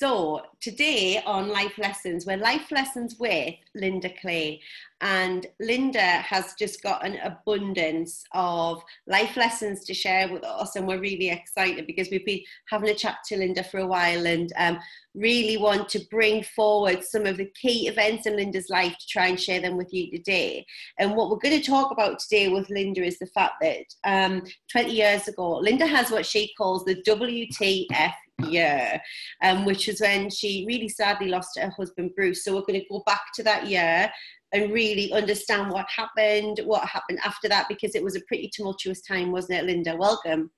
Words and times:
So, 0.00 0.40
today 0.62 1.22
on 1.26 1.50
Life 1.50 1.76
Lessons, 1.76 2.24
we're 2.24 2.38
Life 2.38 2.72
Lessons 2.72 3.16
with 3.18 3.54
Linda 3.74 4.08
Clay. 4.08 4.62
And 5.02 5.46
Linda 5.60 6.00
has 6.00 6.54
just 6.58 6.82
got 6.82 7.04
an 7.04 7.18
abundance 7.22 8.24
of 8.32 8.82
life 9.06 9.36
lessons 9.36 9.84
to 9.84 9.92
share 9.92 10.32
with 10.32 10.42
us. 10.42 10.76
And 10.76 10.86
we're 10.86 11.00
really 11.00 11.28
excited 11.28 11.86
because 11.86 12.08
we've 12.10 12.24
been 12.24 12.40
having 12.70 12.88
a 12.88 12.94
chat 12.94 13.18
to 13.28 13.36
Linda 13.36 13.62
for 13.62 13.80
a 13.80 13.86
while 13.86 14.26
and 14.26 14.50
um, 14.56 14.78
really 15.14 15.58
want 15.58 15.88
to 15.90 16.00
bring 16.10 16.44
forward 16.44 17.04
some 17.04 17.26
of 17.26 17.36
the 17.36 17.50
key 17.60 17.88
events 17.88 18.26
in 18.26 18.36
Linda's 18.36 18.70
life 18.70 18.96
to 18.98 19.06
try 19.06 19.26
and 19.26 19.40
share 19.40 19.60
them 19.60 19.76
with 19.76 19.92
you 19.92 20.10
today. 20.10 20.64
And 20.98 21.14
what 21.14 21.30
we're 21.30 21.36
going 21.36 21.60
to 21.60 21.66
talk 21.66 21.92
about 21.92 22.20
today 22.20 22.48
with 22.48 22.70
Linda 22.70 23.02
is 23.02 23.18
the 23.18 23.26
fact 23.26 23.54
that 23.60 23.84
um, 24.04 24.42
20 24.70 24.92
years 24.92 25.28
ago, 25.28 25.58
Linda 25.58 25.86
has 25.86 26.10
what 26.10 26.26
she 26.26 26.52
calls 26.56 26.84
the 26.84 27.02
WTF 27.02 28.12
year, 28.48 29.00
um, 29.42 29.64
which 29.64 29.86
was 29.86 30.00
when 30.00 30.30
she 30.30 30.64
really 30.66 30.88
sadly 30.88 31.28
lost 31.28 31.58
her 31.58 31.70
husband 31.70 32.12
Bruce. 32.16 32.44
So 32.44 32.54
we're 32.54 32.60
going 32.62 32.80
to 32.80 32.86
go 32.90 33.02
back 33.06 33.22
to 33.34 33.42
that 33.44 33.68
year 33.68 34.10
and 34.52 34.72
really 34.72 35.12
understand 35.12 35.70
what 35.70 35.86
happened, 35.94 36.60
what 36.64 36.86
happened 36.88 37.20
after 37.24 37.48
that, 37.48 37.68
because 37.68 37.94
it 37.94 38.02
was 38.02 38.16
a 38.16 38.20
pretty 38.26 38.50
tumultuous 38.52 39.02
time, 39.02 39.30
wasn't 39.30 39.58
it, 39.58 39.64
Linda? 39.64 39.96
Welcome. 39.96 40.50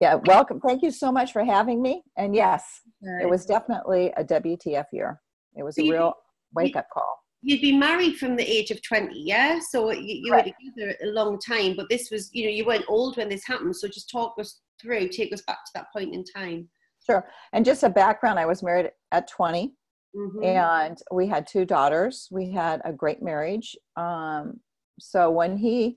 Yeah, 0.00 0.16
welcome. 0.26 0.60
Thank 0.60 0.82
you 0.82 0.90
so 0.90 1.10
much 1.10 1.32
for 1.32 1.44
having 1.44 1.82
me. 1.82 2.02
And 2.16 2.34
yes, 2.34 2.82
it 3.20 3.28
was 3.28 3.44
definitely 3.44 4.12
a 4.16 4.24
WTF 4.24 4.84
year. 4.92 5.20
It 5.56 5.64
was 5.64 5.76
a 5.78 5.82
real 5.82 6.14
wake 6.54 6.76
up 6.76 6.86
call. 6.92 7.18
You'd 7.42 7.60
been 7.60 7.78
married 7.78 8.16
from 8.16 8.36
the 8.36 8.44
age 8.44 8.70
of 8.70 8.82
20, 8.82 9.12
yeah? 9.14 9.60
So 9.70 9.92
you, 9.92 10.22
you 10.24 10.32
right. 10.32 10.44
were 10.46 10.52
together 10.82 10.96
a 11.02 11.06
long 11.06 11.38
time, 11.38 11.74
but 11.76 11.88
this 11.88 12.10
was, 12.10 12.30
you 12.32 12.44
know, 12.44 12.50
you 12.50 12.64
weren't 12.64 12.84
old 12.88 13.16
when 13.16 13.28
this 13.28 13.46
happened. 13.46 13.76
So 13.76 13.86
just 13.86 14.10
talk 14.10 14.34
us 14.38 14.60
through, 14.80 15.08
take 15.08 15.32
us 15.32 15.42
back 15.42 15.64
to 15.64 15.72
that 15.74 15.86
point 15.92 16.14
in 16.14 16.24
time. 16.24 16.68
Sure. 17.08 17.26
And 17.52 17.64
just 17.64 17.82
a 17.82 17.88
background 17.88 18.38
I 18.38 18.46
was 18.46 18.62
married 18.62 18.90
at 19.12 19.28
20 19.28 19.74
mm-hmm. 20.14 20.44
and 20.44 20.98
we 21.10 21.26
had 21.26 21.46
two 21.46 21.64
daughters. 21.64 22.28
We 22.30 22.50
had 22.50 22.82
a 22.84 22.92
great 22.92 23.22
marriage. 23.22 23.76
Um, 23.96 24.60
so 25.00 25.30
when 25.30 25.56
he, 25.56 25.96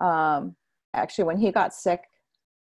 um, 0.00 0.56
actually, 0.94 1.24
when 1.24 1.38
he 1.38 1.52
got 1.52 1.74
sick, 1.74 2.04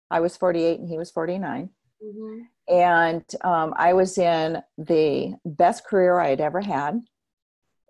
I 0.09 0.19
was 0.19 0.37
48 0.37 0.79
and 0.79 0.87
he 0.87 0.97
was 0.97 1.11
49. 1.11 1.69
Mm-hmm. 2.03 2.73
And 2.73 3.23
um, 3.43 3.73
I 3.75 3.93
was 3.93 4.17
in 4.17 4.61
the 4.77 5.35
best 5.45 5.85
career 5.85 6.19
I 6.19 6.29
had 6.29 6.41
ever 6.41 6.61
had 6.61 7.01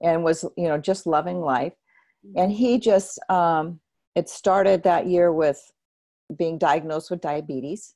and 0.01 0.23
was, 0.23 0.43
you 0.57 0.67
know, 0.67 0.77
just 0.77 1.05
loving 1.05 1.41
life. 1.41 1.73
Mm-hmm. 2.25 2.39
And 2.39 2.51
he 2.51 2.79
just, 2.79 3.19
um, 3.29 3.79
it 4.15 4.29
started 4.29 4.83
that 4.83 5.07
year 5.07 5.31
with 5.31 5.61
being 6.35 6.57
diagnosed 6.57 7.11
with 7.11 7.21
diabetes. 7.21 7.93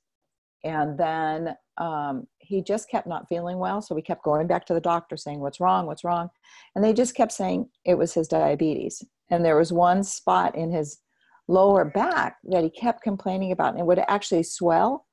And 0.64 0.98
then 0.98 1.56
um, 1.78 2.28
he 2.40 2.62
just 2.62 2.90
kept 2.90 3.08
not 3.08 3.28
feeling 3.28 3.58
well. 3.60 3.82
So 3.82 3.94
we 3.94 4.02
kept 4.02 4.24
going 4.24 4.48
back 4.48 4.66
to 4.68 4.74
the 4.74 4.82
doctor 4.82 5.18
saying, 5.18 5.40
What's 5.40 5.60
wrong? 5.60 5.86
What's 5.86 6.04
wrong? 6.04 6.30
And 6.76 6.84
they 6.84 6.94
just 6.94 7.16
kept 7.16 7.32
saying 7.32 7.70
it 7.86 7.98
was 7.98 8.14
his 8.14 8.28
diabetes. 8.28 9.04
And 9.30 9.44
there 9.44 9.58
was 9.58 9.74
one 9.74 10.04
spot 10.04 10.56
in 10.56 10.72
his 10.72 11.00
lower 11.48 11.86
back 11.86 12.38
that 12.46 12.64
he 12.64 12.70
kept 12.70 13.04
complaining 13.04 13.52
about, 13.52 13.72
and 13.72 13.80
it 13.80 13.86
would 13.86 14.04
actually 14.08 14.44
swell 14.44 15.06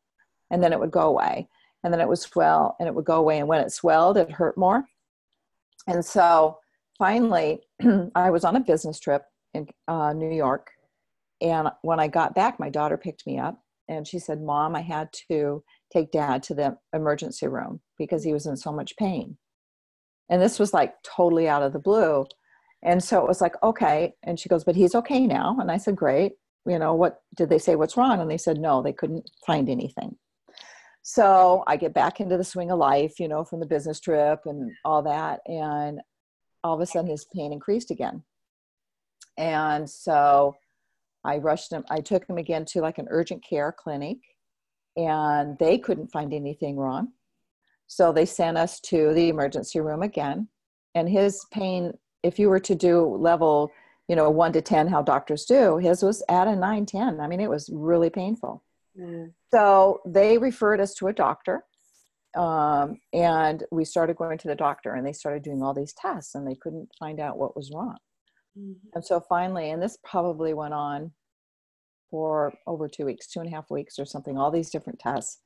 and 0.51 0.63
then 0.63 0.73
it 0.73 0.81
would 0.81 0.91
go 0.91 1.09
away. 1.09 1.49
And 1.83 1.93
then 1.93 2.01
it 2.01 2.09
would 2.09 2.19
swell 2.19 2.77
and 2.79 2.89
it 2.89 2.95
would 2.95 3.05
go 3.05 3.17
away. 3.17 3.39
And 3.39 3.49
when 3.49 3.61
it 3.61 3.73
swelled, 3.73 4.17
it 4.17 4.31
hurt 4.31 4.57
more. 4.57 4.85
And 5.87 6.05
so 6.05 6.59
finally, 6.99 7.61
I 8.15 8.31
was 8.31 8.45
on 8.45 8.57
a 8.57 8.61
business 8.61 8.99
trip 8.99 9.23
in 9.53 9.69
uh, 9.89 10.13
New 10.13 10.33
York. 10.35 10.71
And 11.41 11.69
when 11.83 12.01
I 12.01 12.09
got 12.09 12.35
back, 12.35 12.59
my 12.59 12.71
daughter 12.71 12.97
picked 12.97 13.27
me 13.27 13.39
up 13.39 13.61
and 13.89 14.07
she 14.07 14.19
said, 14.19 14.41
Mom, 14.41 14.75
I 14.75 14.81
had 14.81 15.13
to 15.29 15.63
take 15.95 16.11
dad 16.11 16.43
to 16.45 16.55
the 16.55 16.77
emergency 16.93 17.47
room 17.47 17.81
because 17.99 18.25
he 18.25 18.33
was 18.33 18.47
in 18.47 18.57
so 18.57 18.73
much 18.73 18.97
pain. 18.97 19.37
And 20.29 20.41
this 20.41 20.59
was 20.59 20.73
like 20.75 20.95
totally 21.03 21.49
out 21.49 21.63
of 21.63 21.73
the 21.73 21.79
blue. 21.79 22.27
And 22.83 23.03
so 23.03 23.21
it 23.21 23.29
was 23.29 23.41
like, 23.41 23.55
okay. 23.63 24.15
And 24.23 24.39
she 24.39 24.49
goes, 24.49 24.65
but 24.65 24.77
he's 24.77 24.95
okay 24.95 25.27
now. 25.27 25.57
And 25.61 25.71
I 25.71 25.77
said, 25.77 25.97
great. 25.97 26.33
You 26.67 26.79
know, 26.79 26.95
what 26.95 27.21
did 27.37 27.51
they 27.51 27.59
say? 27.59 27.77
What's 27.77 27.97
wrong? 27.97 28.21
And 28.21 28.31
they 28.31 28.39
said, 28.39 28.59
no, 28.59 28.83
they 28.83 28.93
couldn't 28.93 29.31
find 29.47 29.69
anything. 29.69 30.17
So 31.03 31.63
I 31.67 31.77
get 31.77 31.93
back 31.93 32.21
into 32.21 32.39
the 32.39 32.45
swing 32.45 32.71
of 32.71 32.79
life, 32.79 33.21
you 33.21 33.29
know, 33.29 33.45
from 33.45 33.61
the 33.61 33.67
business 33.67 34.01
trip 34.01 34.41
and 34.47 34.71
all 34.85 35.03
that. 35.03 35.41
And 35.47 36.01
all 36.63 36.75
of 36.75 36.81
a 36.81 36.87
sudden 36.87 37.11
his 37.11 37.27
pain 37.35 37.53
increased 37.53 37.91
again. 37.91 38.23
And 39.37 39.89
so 39.89 40.55
I 41.25 41.39
rushed 41.39 41.73
him, 41.73 41.85
I 41.91 42.01
took 42.01 42.27
him 42.27 42.39
again 42.39 42.65
to 42.67 42.81
like 42.81 42.99
an 42.99 43.09
urgent 43.11 43.45
care 43.47 43.75
clinic 43.77 44.19
and 44.97 45.59
they 45.59 45.79
couldn't 45.79 46.13
find 46.13 46.33
anything 46.33 46.77
wrong. 46.77 47.13
So 47.87 48.13
they 48.13 48.27
sent 48.27 48.57
us 48.57 48.81
to 48.81 49.13
the 49.15 49.29
emergency 49.29 49.81
room 49.81 50.03
again. 50.03 50.49
And 50.95 51.09
his 51.09 51.45
pain, 51.53 51.93
if 52.23 52.39
you 52.39 52.49
were 52.49 52.61
to 52.61 52.75
do 52.75 53.05
level, 53.17 53.71
you 54.09 54.17
know, 54.17 54.31
one 54.31 54.53
to 54.53 54.63
10, 54.63 54.89
how 54.89 55.03
doctors 55.03 55.45
do, 55.45 55.79
his 55.79 56.03
was 56.03 56.23
at 56.29 56.49
a 56.49 56.57
9, 56.57 56.87
10. 56.87 57.21
I 57.21 57.27
mean, 57.27 57.41
it 57.41 57.51
was 57.51 57.71
really 57.73 58.11
painful. 58.11 58.63
Mm. 58.99 59.33
So 59.53 60.01
they 60.07 60.39
referred 60.39 60.81
us 60.81 60.95
to 60.95 61.09
a 61.09 61.13
doctor. 61.13 61.65
Um, 62.37 62.99
and 63.13 63.63
we 63.71 63.85
started 63.85 64.17
going 64.17 64.39
to 64.39 64.49
the 64.49 64.57
doctor, 64.57 64.95
and 64.95 65.07
they 65.07 65.13
started 65.13 65.43
doing 65.43 65.63
all 65.63 65.73
these 65.73 65.93
tests, 65.93 66.35
and 66.35 66.47
they 66.47 66.57
couldn't 66.57 66.89
find 66.99 67.21
out 67.21 67.39
what 67.39 67.57
was 67.57 67.71
wrong. 67.73 67.97
Mm-hmm. 68.59 68.73
And 68.95 69.05
so 69.05 69.21
finally, 69.21 69.71
and 69.71 69.83
this 69.83 69.99
probably 70.05 70.53
went 70.53 70.75
on 70.75 71.13
for 72.15 72.55
over 72.69 72.87
two 72.87 73.05
weeks, 73.05 73.27
two 73.27 73.41
and 73.41 73.49
a 73.49 73.51
half 73.53 73.69
weeks 73.73 73.99
or 73.99 74.05
something, 74.05 74.39
all 74.39 74.53
these 74.53 74.71
different 74.71 75.01
tests. 75.01 75.41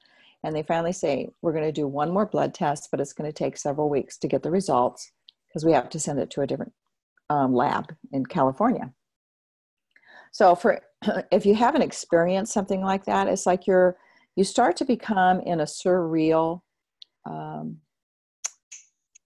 And 0.45 0.55
they 0.55 0.63
finally 0.63 0.93
say, 0.93 1.31
we're 1.41 1.55
going 1.55 1.65
to 1.65 1.73
do 1.73 1.89
one 1.89 2.11
more 2.11 2.27
blood 2.27 2.53
test, 2.53 2.89
but 2.91 3.01
it's 3.01 3.15
going 3.15 3.27
to 3.27 3.33
take 3.33 3.57
several 3.57 3.89
weeks 3.89 4.19
to 4.19 4.29
get 4.29 4.43
the 4.43 4.51
results 4.51 5.11
because 5.49 5.65
we 5.65 5.73
have 5.73 5.89
to 5.89 5.99
send 5.99 6.19
it 6.19 6.29
to 6.29 6.43
a 6.43 6.47
different 6.47 6.75
um, 7.31 7.55
lab 7.55 7.95
in 8.13 8.27
California. 8.27 8.93
So 10.31 10.55
for 10.55 10.83
if 11.33 11.47
you 11.47 11.55
haven't 11.55 11.81
experienced 11.81 12.53
something 12.53 12.83
like 12.83 13.07
that, 13.07 13.29
it's 13.29 13.47
like 13.47 13.67
you're 13.67 13.97
you 14.37 14.45
start 14.45 14.77
to 14.77 14.85
become 14.85 15.41
in 15.41 15.61
a 15.61 15.65
surreal. 15.65 16.61
Um, 17.25 17.79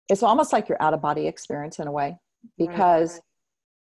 it's 0.09 0.21
almost 0.21 0.53
like 0.53 0.69
you're 0.69 0.81
out 0.81 0.93
of 0.93 1.01
body 1.01 1.25
experience 1.25 1.79
in 1.79 1.87
a 1.87 1.91
way 1.91 2.19
because 2.59 3.19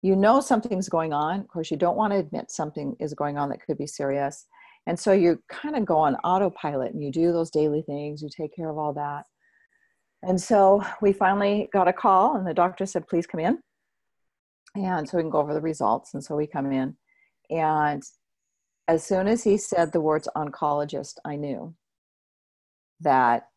you 0.06 0.15
know 0.15 0.41
something's 0.41 0.89
going 0.89 1.12
on. 1.12 1.41
Of 1.41 1.49
course, 1.49 1.71
you 1.71 1.77
don't 1.77 1.97
want 1.97 2.12
to 2.12 2.21
admit 2.21 2.50
something 2.50 2.94
is 3.00 3.12
going 3.12 3.39
on 3.39 3.49
that 3.49 3.65
could 3.67 3.77
be 3.77 3.89
serious. 3.89 4.47
And 4.87 4.97
so 4.99 5.11
you 5.11 5.43
kind 5.50 5.75
of 5.75 5.84
go 5.84 5.97
on 5.97 6.15
autopilot 6.17 6.94
and 6.94 7.03
you 7.03 7.11
do 7.11 7.33
those 7.33 7.50
daily 7.50 7.83
things, 7.83 8.22
you 8.22 8.28
take 8.28 8.55
care 8.55 8.71
of 8.71 8.78
all 8.78 8.93
that. 8.93 9.25
And 10.22 10.41
so 10.41 10.81
we 11.03 11.12
finally 11.12 11.69
got 11.72 11.89
a 11.89 11.93
call, 11.93 12.37
and 12.37 12.47
the 12.47 12.55
doctor 12.55 12.87
said, 12.87 13.09
Please 13.09 13.27
come 13.27 13.41
in. 13.41 13.59
And 14.77 15.09
so 15.09 15.17
we 15.17 15.25
can 15.25 15.31
go 15.31 15.39
over 15.39 15.55
the 15.55 15.61
results. 15.61 16.15
And 16.15 16.23
so 16.23 16.37
we 16.37 16.47
come 16.47 16.71
in. 16.71 16.97
And 17.50 18.03
as 18.87 19.03
soon 19.05 19.27
as 19.27 19.43
he 19.43 19.56
said 19.56 19.93
the 19.93 20.00
words 20.00 20.28
oncologist, 20.37 21.15
I 21.25 21.34
knew 21.34 21.75
that 23.00 23.49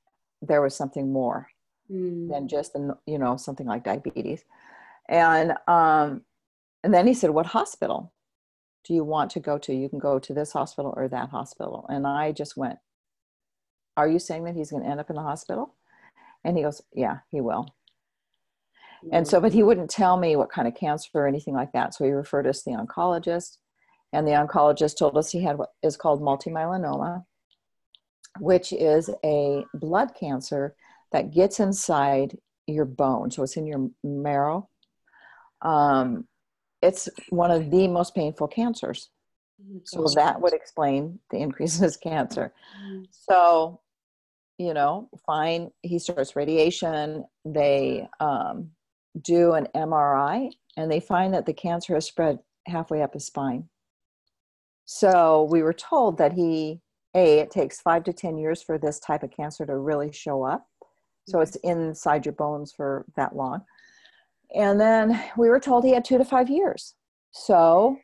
there 0.41 0.61
was 0.61 0.75
something 0.75 1.11
more 1.11 1.47
mm. 1.91 2.29
than 2.29 2.47
just, 2.47 2.75
you 3.05 3.19
know, 3.19 3.37
something 3.37 3.67
like 3.67 3.83
diabetes. 3.83 4.43
And 5.09 5.53
um, 5.67 6.21
and 6.83 6.93
then 6.93 7.07
he 7.07 7.13
said, 7.13 7.31
What 7.31 7.47
hospital 7.47 8.13
do 8.85 8.93
you 8.93 9.03
want 9.03 9.31
to 9.31 9.39
go 9.39 9.57
to? 9.57 9.73
You 9.73 9.89
can 9.89 9.99
go 9.99 10.19
to 10.19 10.33
this 10.33 10.51
hospital 10.51 10.93
or 10.95 11.07
that 11.07 11.29
hospital. 11.29 11.85
And 11.89 12.07
I 12.07 12.31
just 12.31 12.57
went, 12.57 12.79
Are 13.97 14.07
you 14.07 14.19
saying 14.19 14.45
that 14.45 14.55
he's 14.55 14.71
going 14.71 14.83
to 14.83 14.89
end 14.89 14.99
up 14.99 15.09
in 15.09 15.15
the 15.15 15.21
hospital? 15.21 15.75
And 16.43 16.57
he 16.57 16.63
goes, 16.63 16.81
Yeah, 16.93 17.19
he 17.31 17.41
will. 17.41 17.67
And 19.11 19.27
so, 19.27 19.39
but 19.39 19.53
he 19.53 19.63
wouldn't 19.63 19.89
tell 19.89 20.17
me 20.17 20.35
what 20.35 20.51
kind 20.51 20.67
of 20.67 20.75
cancer 20.75 21.09
or 21.13 21.27
anything 21.27 21.53
like 21.53 21.71
that. 21.71 21.93
So 21.93 22.03
he 22.03 22.11
referred 22.11 22.47
us 22.47 22.63
to 22.63 22.71
the 22.71 22.77
oncologist. 22.77 23.57
And 24.11 24.27
the 24.27 24.31
oncologist 24.31 24.97
told 24.97 25.17
us 25.17 25.31
he 25.31 25.43
had 25.43 25.57
what 25.57 25.69
is 25.83 25.95
called 25.95 26.21
multimyeloid, 26.21 27.23
which 28.39 28.73
is 28.73 29.09
a 29.23 29.63
blood 29.73 30.15
cancer 30.19 30.75
that 31.11 31.31
gets 31.31 31.59
inside 31.59 32.37
your 32.67 32.85
bone. 32.85 33.31
So 33.31 33.43
it's 33.43 33.55
in 33.55 33.67
your 33.67 33.89
marrow. 34.03 34.67
Um, 35.61 36.27
it's 36.81 37.09
one 37.29 37.51
of 37.51 37.71
the 37.71 37.87
most 37.87 38.15
painful 38.15 38.47
cancers. 38.47 39.09
So 39.83 40.05
that 40.15 40.41
would 40.41 40.53
explain 40.53 41.19
the 41.31 41.37
increase 41.37 41.77
in 41.77 41.83
his 41.83 41.97
cancer. 41.97 42.53
Mm-hmm. 42.81 43.03
So, 43.11 43.81
you 44.57 44.73
know, 44.73 45.09
fine. 45.25 45.71
He 45.81 45.99
starts 45.99 46.35
radiation. 46.35 47.25
They 47.43 48.07
um, 48.19 48.71
do 49.21 49.53
an 49.53 49.67
MRI 49.75 50.51
and 50.77 50.89
they 50.89 50.99
find 50.99 51.33
that 51.33 51.45
the 51.45 51.53
cancer 51.53 51.93
has 51.95 52.05
spread 52.05 52.39
halfway 52.67 53.01
up 53.01 53.13
his 53.13 53.25
spine. 53.25 53.67
So 54.85 55.47
we 55.51 55.61
were 55.61 55.73
told 55.73 56.17
that 56.17 56.33
he, 56.33 56.79
A, 57.13 57.39
it 57.39 57.51
takes 57.51 57.81
five 57.81 58.03
to 58.05 58.13
10 58.13 58.37
years 58.37 58.63
for 58.63 58.77
this 58.77 58.99
type 58.99 59.23
of 59.23 59.31
cancer 59.31 59.65
to 59.65 59.77
really 59.77 60.11
show 60.11 60.43
up. 60.43 60.67
So 61.27 61.41
it's 61.41 61.57
mm-hmm. 61.57 61.81
inside 61.81 62.25
your 62.25 62.33
bones 62.33 62.71
for 62.71 63.05
that 63.15 63.35
long. 63.35 63.63
And 64.55 64.79
then 64.79 65.23
we 65.37 65.49
were 65.49 65.59
told 65.59 65.83
he 65.83 65.93
had 65.93 66.05
two 66.05 66.17
to 66.17 66.25
five 66.25 66.49
years. 66.49 66.95
So, 67.31 67.97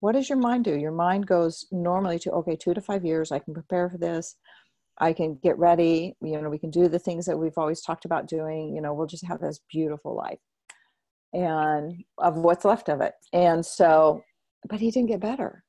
what 0.00 0.12
does 0.12 0.28
your 0.28 0.38
mind 0.38 0.64
do? 0.64 0.76
Your 0.76 0.92
mind 0.92 1.26
goes 1.26 1.66
normally 1.70 2.18
to, 2.20 2.32
okay, 2.32 2.56
two 2.56 2.74
to 2.74 2.80
five 2.80 3.04
years, 3.04 3.32
I 3.32 3.38
can 3.38 3.54
prepare 3.54 3.90
for 3.90 3.98
this. 3.98 4.36
I 4.98 5.12
can 5.12 5.38
get 5.42 5.58
ready. 5.58 6.16
You 6.22 6.40
know, 6.40 6.48
we 6.48 6.58
can 6.58 6.70
do 6.70 6.88
the 6.88 6.98
things 6.98 7.26
that 7.26 7.36
we've 7.36 7.58
always 7.58 7.82
talked 7.82 8.04
about 8.04 8.28
doing. 8.28 8.74
You 8.74 8.80
know, 8.80 8.94
we'll 8.94 9.06
just 9.06 9.26
have 9.26 9.40
this 9.40 9.60
beautiful 9.70 10.14
life 10.14 10.38
and 11.32 12.02
of 12.18 12.36
what's 12.36 12.64
left 12.64 12.88
of 12.88 13.00
it. 13.00 13.12
And 13.32 13.64
so, 13.64 14.22
but 14.68 14.80
he 14.80 14.90
didn't 14.90 15.08
get 15.08 15.20
better. 15.20 15.64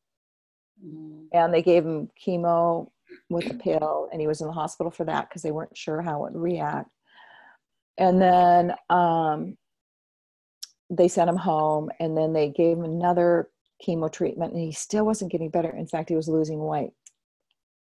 Mm-hmm. 0.84 1.26
And 1.34 1.54
they 1.54 1.62
gave 1.62 1.86
him 1.86 2.10
chemo 2.26 2.88
with 3.30 3.50
a 3.50 3.56
pill, 3.56 4.10
and 4.12 4.22
he 4.22 4.28
was 4.28 4.42
in 4.42 4.48
the 4.48 4.54
hospital 4.54 4.92
for 4.92 5.04
that 5.06 5.28
because 5.28 5.42
they 5.42 5.52
weren't 5.52 5.78
sure 5.78 6.02
how 6.02 6.26
it 6.26 6.34
would 6.34 6.42
react. 6.42 6.90
And 7.98 8.22
then 8.22 8.76
um, 8.90 9.58
they 10.90 11.08
sent 11.08 11.30
him 11.30 11.38
home, 11.38 11.90
and 12.00 12.18
then 12.18 12.34
they 12.34 12.50
gave 12.50 12.78
him 12.78 12.84
another 12.84 13.50
chemo 13.86 14.12
treatment, 14.12 14.54
and 14.54 14.62
he 14.62 14.72
still 14.72 15.06
wasn't 15.06 15.32
getting 15.32 15.50
better. 15.50 15.70
In 15.70 15.88
fact, 15.88 16.10
he 16.10 16.16
was 16.16 16.28
losing 16.28 16.60
weight. 16.60 16.92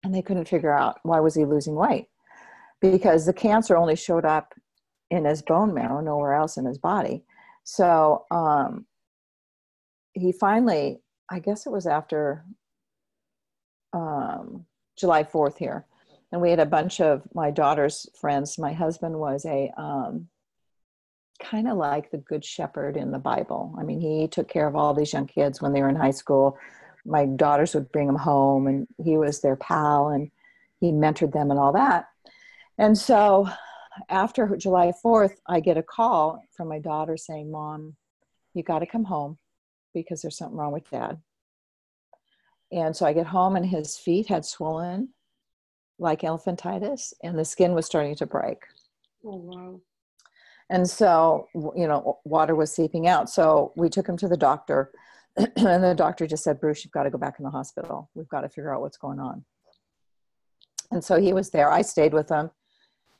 And 0.03 0.13
they 0.13 0.21
couldn't 0.21 0.47
figure 0.47 0.73
out 0.73 0.99
why 1.03 1.19
was 1.19 1.33
he 1.33 1.45
losing 1.45 1.75
weight 1.75 2.07
because 2.79 3.25
the 3.25 3.33
cancer 3.33 3.75
only 3.75 3.95
showed 3.95 4.25
up 4.25 4.53
in 5.09 5.25
his 5.25 5.41
bone 5.41 5.73
marrow 5.73 5.99
nowhere 5.99 6.33
else 6.33 6.57
in 6.57 6.65
his 6.65 6.77
body. 6.77 7.23
So 7.63 8.25
um, 8.29 8.85
he 10.15 10.31
finally 10.31 11.01
i 11.29 11.39
guess 11.39 11.65
it 11.65 11.71
was 11.71 11.85
after 11.85 12.43
um, 13.93 14.65
july 14.97 15.23
4th 15.23 15.57
here 15.57 15.85
and 16.31 16.41
we 16.41 16.49
had 16.49 16.59
a 16.59 16.65
bunch 16.65 16.99
of 16.99 17.23
my 17.33 17.49
daughter's 17.51 18.09
friends. 18.19 18.57
My 18.57 18.73
husband 18.73 19.17
was 19.17 19.45
a 19.45 19.71
um, 19.77 20.27
kind 21.39 21.67
of 21.67 21.77
like 21.77 22.11
the 22.11 22.17
good 22.17 22.43
shepherd 22.43 22.95
in 22.95 23.11
the 23.11 23.19
bible 23.19 23.75
i 23.77 23.83
mean 23.83 23.99
he 23.99 24.27
took 24.27 24.47
care 24.47 24.67
of 24.67 24.75
all 24.75 24.93
these 24.93 25.13
young 25.13 25.27
kids 25.27 25.61
when 25.61 25.73
they 25.73 25.81
were 25.81 25.89
in 25.89 25.95
high 25.95 26.11
school 26.11 26.57
my 27.05 27.25
daughters 27.25 27.75
would 27.75 27.91
bring 27.91 28.09
him 28.09 28.15
home 28.15 28.67
and 28.67 28.87
he 29.03 29.17
was 29.17 29.41
their 29.41 29.55
pal 29.55 30.09
and 30.09 30.31
he 30.79 30.91
mentored 30.91 31.31
them 31.31 31.51
and 31.51 31.59
all 31.59 31.73
that. 31.73 32.05
And 32.77 32.97
so 32.97 33.47
after 34.09 34.55
July 34.57 34.91
4th, 35.03 35.35
I 35.47 35.59
get 35.59 35.77
a 35.77 35.83
call 35.83 36.41
from 36.51 36.67
my 36.67 36.79
daughter 36.79 37.15
saying, 37.15 37.51
Mom, 37.51 37.95
you 38.53 38.63
got 38.63 38.79
to 38.79 38.85
come 38.85 39.05
home 39.05 39.37
because 39.93 40.21
there's 40.21 40.37
something 40.37 40.57
wrong 40.57 40.73
with 40.73 40.89
dad. 40.89 41.21
And 42.71 42.95
so 42.95 43.05
I 43.05 43.13
get 43.13 43.27
home 43.27 43.55
and 43.55 43.65
his 43.65 43.97
feet 43.97 44.27
had 44.27 44.43
swollen 44.43 45.09
like 45.97 46.21
elephantitis 46.21 47.13
and 47.23 47.37
the 47.39 47.45
skin 47.45 47.73
was 47.73 47.85
starting 47.85 48.15
to 48.15 48.25
break. 48.25 48.57
Oh, 49.23 49.37
wow. 49.37 49.81
And 50.69 50.89
so, 50.89 51.47
you 51.53 51.87
know, 51.87 52.19
water 52.23 52.55
was 52.55 52.73
seeping 52.73 53.07
out. 53.07 53.29
So 53.29 53.71
we 53.75 53.89
took 53.89 54.07
him 54.07 54.17
to 54.17 54.27
the 54.27 54.37
doctor 54.37 54.91
and 55.37 55.83
the 55.83 55.93
doctor 55.95 56.25
just 56.25 56.43
said, 56.43 56.59
Bruce, 56.59 56.83
you've 56.83 56.93
got 56.93 57.03
to 57.03 57.09
go 57.09 57.17
back 57.17 57.35
in 57.39 57.43
the 57.43 57.51
hospital. 57.51 58.09
We've 58.15 58.29
got 58.29 58.41
to 58.41 58.49
figure 58.49 58.73
out 58.73 58.81
what's 58.81 58.97
going 58.97 59.19
on. 59.19 59.43
And 60.91 61.03
so 61.03 61.19
he 61.19 61.33
was 61.33 61.49
there. 61.49 61.71
I 61.71 61.81
stayed 61.81 62.13
with 62.13 62.29
him. 62.29 62.49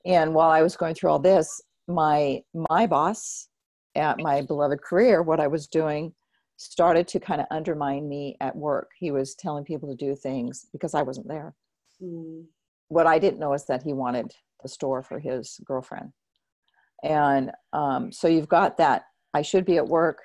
And 0.06 0.34
while 0.34 0.52
I 0.52 0.62
was 0.62 0.78
going 0.78 0.96
through 0.96 1.10
all 1.10 1.20
this, 1.20 1.62
my 1.88 2.42
my 2.54 2.88
boss 2.88 3.50
at 3.96 4.20
my 4.20 4.42
beloved 4.42 4.82
career, 4.82 5.22
what 5.22 5.40
I 5.40 5.48
was 5.48 5.68
doing, 5.68 6.14
started 6.58 7.08
to 7.10 7.20
kind 7.20 7.42
of 7.42 7.48
undermine 7.52 8.08
me 8.08 8.38
at 8.40 8.56
work. 8.56 8.92
He 8.98 9.12
was 9.12 9.36
telling 9.36 9.66
people 9.66 9.90
to 9.90 9.96
do 9.96 10.16
things 10.16 10.68
because 10.72 10.94
I 10.94 11.02
wasn't 11.02 11.28
there. 11.28 11.54
Mm. 12.02 12.46
What 12.88 13.08
I 13.08 13.20
didn't 13.20 13.40
know 13.40 13.54
is 13.54 13.66
that 13.66 13.84
he 13.84 13.94
wanted 13.94 14.34
the 14.62 14.70
store 14.70 15.02
for 15.02 15.20
his 15.20 15.60
girlfriend. 15.66 16.12
And 17.04 17.52
um, 17.74 18.12
so 18.12 18.28
you've 18.28 18.50
got 18.50 18.78
that 18.78 19.04
I 19.34 19.42
should 19.42 19.66
be 19.66 19.78
at 19.78 19.88
work 19.88 20.20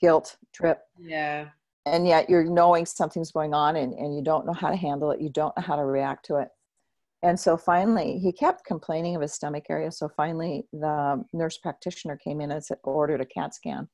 guilt 0.00 0.36
trip. 0.54 0.80
Yeah. 0.98 1.48
And 1.86 2.06
yet 2.06 2.28
you're 2.28 2.44
knowing 2.44 2.86
something's 2.86 3.32
going 3.32 3.54
on 3.54 3.76
and, 3.76 3.94
and 3.94 4.14
you 4.14 4.22
don't 4.22 4.46
know 4.46 4.52
how 4.52 4.70
to 4.70 4.76
handle 4.76 5.10
it. 5.10 5.20
You 5.20 5.30
don't 5.30 5.56
know 5.56 5.62
how 5.62 5.76
to 5.76 5.84
react 5.84 6.26
to 6.26 6.36
it. 6.36 6.48
And 7.22 7.38
so 7.38 7.56
finally, 7.56 8.18
he 8.18 8.32
kept 8.32 8.64
complaining 8.64 9.14
of 9.14 9.22
his 9.22 9.34
stomach 9.34 9.64
area. 9.68 9.92
So 9.92 10.08
finally, 10.16 10.66
the 10.72 11.22
nurse 11.32 11.58
practitioner 11.58 12.16
came 12.16 12.40
in 12.40 12.50
and 12.50 12.64
said, 12.64 12.78
ordered 12.82 13.20
a 13.20 13.26
CAT 13.26 13.54
scan. 13.54 13.88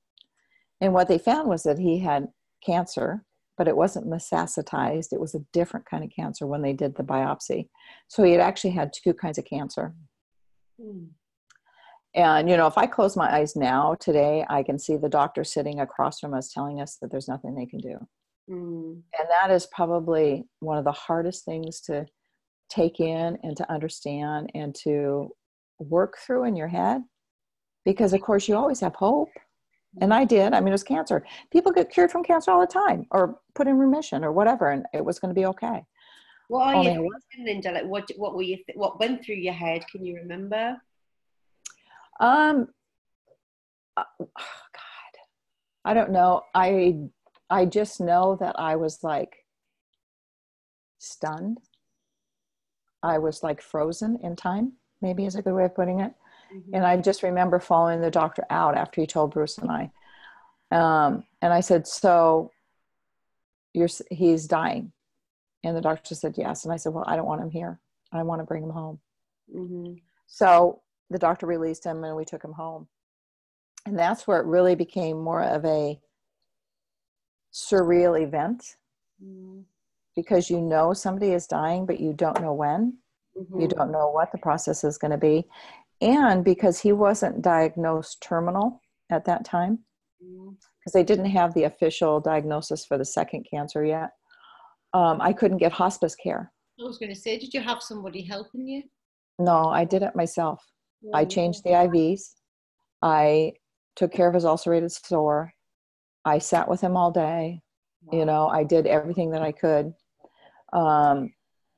And 0.81 0.93
what 0.93 1.09
they 1.09 1.19
found 1.19 1.49
was 1.49 1.63
that 1.65 1.79
he 1.79 1.99
had 1.99 2.29
cancer, 2.65 3.25
but 3.57 3.67
it 3.67 3.77
wasn't 3.77 4.07
metastasized. 4.07 5.13
It 5.13 5.21
was 5.21 5.35
a 5.35 5.45
different 5.53 5.87
kind 5.87 6.05
of 6.05 6.11
cancer 6.15 6.47
when 6.47 6.63
they 6.63 6.73
did 6.73 6.97
the 6.97 7.03
biopsy. 7.03 7.69
So 8.09 8.23
he 8.23 8.33
had 8.33 8.41
actually 8.41 8.71
had 8.71 8.93
two 8.93 9.15
kinds 9.15 9.39
of 9.39 9.45
cancer. 9.45 9.95
Mm. 10.81 11.09
And, 12.17 12.49
you 12.49 12.57
know, 12.57 12.67
if 12.67 12.79
I 12.79 12.87
close 12.87 13.15
my 13.15 13.31
eyes 13.31 13.57
now 13.57 13.95
today, 14.01 14.45
I 14.49 14.63
can 14.63 14.79
see 14.79 14.97
the 14.97 15.09
doctor 15.09 15.45
sitting 15.45 15.81
across 15.81 16.19
from 16.19 16.33
us 16.33 16.51
telling 16.51 16.81
us 16.81 16.97
that 17.03 17.11
there's 17.11 17.29
nothing 17.29 17.55
they 17.55 17.67
can 17.67 17.79
do. 17.79 17.99
Mm. 18.51 19.03
And 19.19 19.29
that 19.29 19.51
is 19.51 19.67
probably 19.67 20.47
one 20.61 20.79
of 20.79 20.85
the 20.85 20.93
hardest 20.93 21.45
things 21.45 21.83
to 21.83 22.07
take 22.71 23.01
in 23.01 23.39
and 23.43 23.55
to 23.59 23.71
understand 23.71 24.51
and 24.55 24.75
to 24.77 25.29
work 25.79 26.17
through 26.17 26.45
in 26.45 26.57
your 26.57 26.69
head. 26.69 27.03
Because, 27.85 28.15
of 28.15 28.23
course, 28.23 28.49
you 28.49 28.57
always 28.57 28.81
have 28.81 28.95
hope. 28.95 29.29
And 30.01 30.13
I 30.13 30.25
did. 30.25 30.55
I 30.55 30.61
mean, 30.61 30.69
it 30.69 30.73
was 30.73 30.83
cancer. 30.83 31.25
People 31.53 31.71
get 31.71 31.91
cured 31.91 32.11
from 32.11 32.25
cancer 32.25 32.51
all 32.51 32.61
the 32.61 32.67
time 32.67 33.07
or 33.11 33.41
put 33.55 33.69
in 33.69 33.79
remission 33.79 34.25
or 34.25 34.33
whatever, 34.33 34.71
and 34.71 34.85
it 34.95 35.05
was 35.05 35.19
going 35.19 35.35
to 35.35 35.39
be 35.39 35.47
okay. 35.47 35.85
What 36.49 36.67
are 36.67 36.75
Only 36.77 36.93
you 36.93 37.11
thinking, 37.31 37.55
Linda? 37.55 37.73
Like, 37.73 37.91
what, 37.91 38.09
what 38.17 38.35
were 38.35 38.43
you, 38.43 38.57
th- 38.57 38.77
what 38.77 39.01
went 39.01 39.25
through 39.25 39.37
your 39.37 39.55
head? 39.55 39.85
Can 39.91 40.05
you 40.05 40.17
remember? 40.17 40.77
Um, 42.21 42.69
oh 43.97 44.05
God, 44.19 45.21
I 45.85 45.95
don't 45.95 46.13
know. 46.13 46.43
I 46.55 46.97
I 47.49 47.65
just 47.65 48.01
know 48.01 48.37
that 48.41 48.59
I 48.59 48.77
was 48.77 49.03
like 49.03 49.45
stunned. 50.99 51.59
I 53.03 53.19
was 53.19 53.43
like 53.43 53.63
frozen 53.63 54.19
in 54.23 54.37
time. 54.37 54.73
Maybe 55.01 55.27
is 55.27 55.37
a 55.37 55.43
good 55.43 55.55
way 55.55 55.65
of 55.65 55.75
putting 55.75 56.01
it. 56.01 56.13
Mm-hmm. 56.55 56.75
And 56.75 56.85
I 56.85 56.97
just 56.97 57.23
remember 57.23 57.61
following 57.61 58.01
the 58.01 58.11
doctor 58.11 58.45
out 58.51 58.77
after 58.77 59.01
he 59.01 59.07
told 59.07 59.33
Bruce 59.33 59.59
and 59.59 59.71
I. 59.71 59.91
Um, 60.71 61.25
and 61.43 61.53
I 61.53 61.61
said, 61.61 61.87
"So, 61.87 62.51
you're 63.73 63.89
he's 64.11 64.47
dying," 64.47 64.93
and 65.63 65.77
the 65.77 65.81
doctor 65.81 66.15
said, 66.15 66.35
"Yes." 66.37 66.65
And 66.65 66.73
I 66.73 66.77
said, 66.77 66.93
"Well, 66.93 67.05
I 67.07 67.17
don't 67.17 67.27
want 67.27 67.43
him 67.43 67.51
here. 67.51 67.79
I 68.13 68.23
want 68.23 68.41
to 68.41 68.47
bring 68.47 68.65
him 68.65 68.71
home." 68.71 69.01
Mm-hmm. 69.55 69.95
So 70.27 70.83
the 71.11 71.19
doctor 71.19 71.47
released 71.47 71.85
him 71.85 72.05
and 72.05 72.17
we 72.17 72.25
took 72.25 72.43
him 72.43 72.53
home. 72.53 72.89
And 73.87 73.99
that's 73.99 74.27
where 74.27 74.41
it 74.41 74.47
really 74.47 74.75
became 74.75 75.23
more 75.23 75.43
of 75.43 75.65
a 75.65 75.99
surreal 77.53 78.21
event 78.21 78.77
mm. 79.23 79.63
because 80.15 80.51
you 80.51 80.61
know 80.61 80.93
somebody 80.93 81.33
is 81.33 81.47
dying, 81.47 81.87
but 81.87 82.01
you 82.01 82.13
don't 82.13 82.41
know 82.41 82.53
when. 82.53 82.99
Mm-hmm. 83.39 83.61
You 83.61 83.69
don't 83.69 83.93
know 83.93 84.11
what 84.11 84.33
the 84.33 84.39
process 84.39 84.83
is 84.83 84.99
going 84.99 85.13
to 85.13 85.19
be. 85.19 85.47
And 86.01 86.45
because 86.45 86.81
he 86.81 86.93
wasn't 86.93 87.43
diagnosed 87.43 88.21
terminal 88.23 88.83
at 89.11 89.25
that 89.27 89.45
time, 89.45 89.79
because 90.19 90.91
mm. 90.91 90.93
they 90.93 91.05
didn't 91.05 91.27
have 91.27 91.55
the 91.55 91.65
official 91.65 92.21
diagnosis 92.21 92.85
for 92.85 92.99
the 92.99 93.05
second 93.05 93.47
cancer 93.49 93.85
yet, 93.85 94.11
um, 94.93 95.21
I 95.21 95.33
couldn't 95.33 95.59
get 95.59 95.73
hospice 95.73 96.15
care. 96.15 96.53
I 96.81 96.85
was 96.85 96.99
going 96.99 97.15
to 97.15 97.19
say, 97.19 97.39
did 97.39 97.55
you 97.55 97.61
have 97.61 97.83
somebody 97.83 98.23
helping 98.23 98.67
you? 98.67 98.83
No, 99.39 99.69
I 99.69 99.85
did 99.85 100.03
it 100.03 100.17
myself. 100.17 100.63
I 101.15 101.25
changed 101.25 101.65
the 101.65 101.71
IVs. 101.71 102.35
I 103.03 103.53
took 103.95 104.13
care 104.13 104.29
of 104.29 104.35
his 104.35 104.45
ulcerated 104.45 104.93
sore. 104.93 105.53
I 106.25 106.39
sat 106.39 106.69
with 106.69 106.81
him 106.81 106.97
all 106.97 107.11
day. 107.11 107.63
Wow. 108.05 108.19
You 108.19 108.25
know, 108.25 108.49
I 108.49 108.65
did 108.65 108.87
everything 108.87 109.31
that 109.31 109.43
I 109.43 109.53
could. 109.53 109.93
Um, 110.73 111.33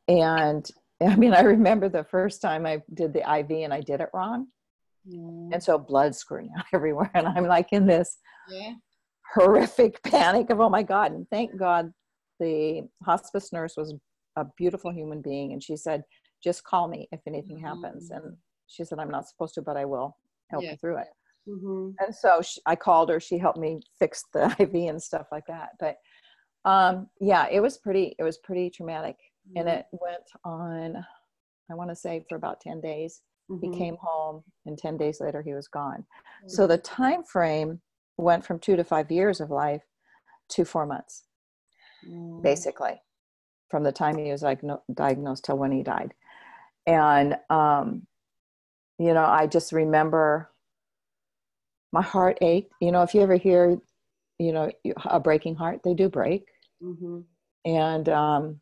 and 0.09 0.69
I 1.01 1.17
mean, 1.17 1.35
I 1.35 1.43
remember 1.43 1.89
the 1.89 2.05
first 2.05 2.43
time 2.43 2.67
I 2.67 2.83
did 2.95 3.13
the 3.13 3.21
IV 3.21 3.51
and 3.51 3.73
I 3.73 3.81
did 3.81 4.01
it 4.01 4.11
wrong. 4.13 4.49
Mm. 5.09 5.51
And 5.53 5.63
so 5.63 5.79
blood 5.79 6.15
squirting 6.15 6.51
out 6.59 6.65
everywhere. 6.73 7.11
And 7.15 7.27
I'm 7.27 7.47
like 7.47 7.73
in 7.73 7.87
this 7.87 8.19
yeah. 8.51 8.73
horrific 9.35 10.03
panic 10.05 10.51
of, 10.51 10.61
oh 10.61 10.69
my 10.69 10.83
God. 10.83 11.13
And 11.13 11.27
thank 11.31 11.57
God 11.59 11.93
the 12.41 12.83
hospice 13.05 13.53
nurse 13.53 13.75
was 13.77 13.95
a 14.37 14.47
beautiful 14.57 14.93
human 14.93 15.21
being. 15.21 15.53
And 15.53 15.63
she 15.63 15.77
said, 15.77 16.03
just 16.43 16.65
call 16.65 16.89
me 16.89 17.09
if 17.11 17.21
anything 17.27 17.59
happens. 17.59 18.11
And 18.11 18.37
she 18.69 18.85
said, 18.85 18.99
I'm 18.99 19.11
not 19.11 19.27
supposed 19.27 19.55
to, 19.55 19.63
but 19.63 19.77
I 19.77 19.85
will 19.85 20.17
help 20.51 20.63
yeah. 20.63 20.73
you 20.73 20.77
through 20.77 20.99
it. 20.99 21.09
Mm-hmm. 21.49 21.91
And 22.05 22.15
so 22.15 22.43
she, 22.43 22.61
I 22.67 22.77
called 22.77 23.09
her. 23.09 23.21
She 23.21 23.39
helped 23.39 23.59
me 23.59 23.81
fix 23.99 24.25
the 24.33 24.55
IV 24.61 24.75
and 24.75 25.03
stuff 25.03 25.27
like 25.33 25.47
that. 25.49 25.71
But 25.81 25.97
um, 26.65 27.09
yeah, 27.21 27.47
it 27.51 27.61
was 27.61 27.79
pretty. 27.79 28.15
It 28.19 28.23
was 28.23 28.39
pretty 28.39 28.69
traumatic, 28.69 29.17
mm-hmm. 29.49 29.61
and 29.61 29.69
it 29.69 29.87
went 29.93 30.25
on. 30.45 30.97
I 31.71 31.75
want 31.75 31.91
to 31.91 31.97
say 31.97 32.25
for 32.29 32.37
about 32.37 32.61
ten 32.61 32.81
days. 32.81 33.23
Mm-hmm. 33.51 33.73
He 33.73 33.79
came 33.79 33.97
home, 34.01 34.43
and 34.67 34.77
ten 34.77 34.99
days 34.99 35.21
later 35.21 35.41
he 35.41 35.55
was 35.55 35.69
gone. 35.69 36.05
So 36.47 36.67
the 36.67 36.79
time 36.79 37.25
frame 37.25 37.81
went 38.19 38.45
from 38.45 38.59
two 38.59 38.77
to 38.77 38.85
five 38.85 39.11
years 39.11 39.41
of 39.41 39.51
life 39.51 39.83
to 40.51 40.65
four 40.65 40.87
months, 40.87 41.25
mm. 42.07 42.43
basically, 42.43 43.01
from 43.71 43.83
the 43.83 43.93
time 43.93 44.19
he 44.19 44.31
was 44.31 44.45
diagnosed 44.95 45.45
till 45.45 45.59
when 45.59 45.73
he 45.73 45.83
died. 45.83 46.13
And 46.87 47.37
um, 47.51 48.07
you 48.99 49.15
know, 49.15 49.25
I 49.25 49.47
just 49.47 49.73
remember 49.73 50.51
my 51.93 52.03
heart 52.03 52.39
ached. 52.41 52.73
You 52.81 52.93
know, 52.93 53.03
if 53.03 53.15
you 53.15 53.23
ever 53.23 53.37
hear, 53.37 53.79
you 54.39 54.53
know, 54.53 54.71
a 55.07 55.21
breaking 55.21 55.57
heart, 55.57 55.81
they 55.85 55.95
do 55.95 56.09
break. 56.09 56.47
Mm-hmm. 56.83 57.21
And 57.65 58.09
um, 58.09 58.61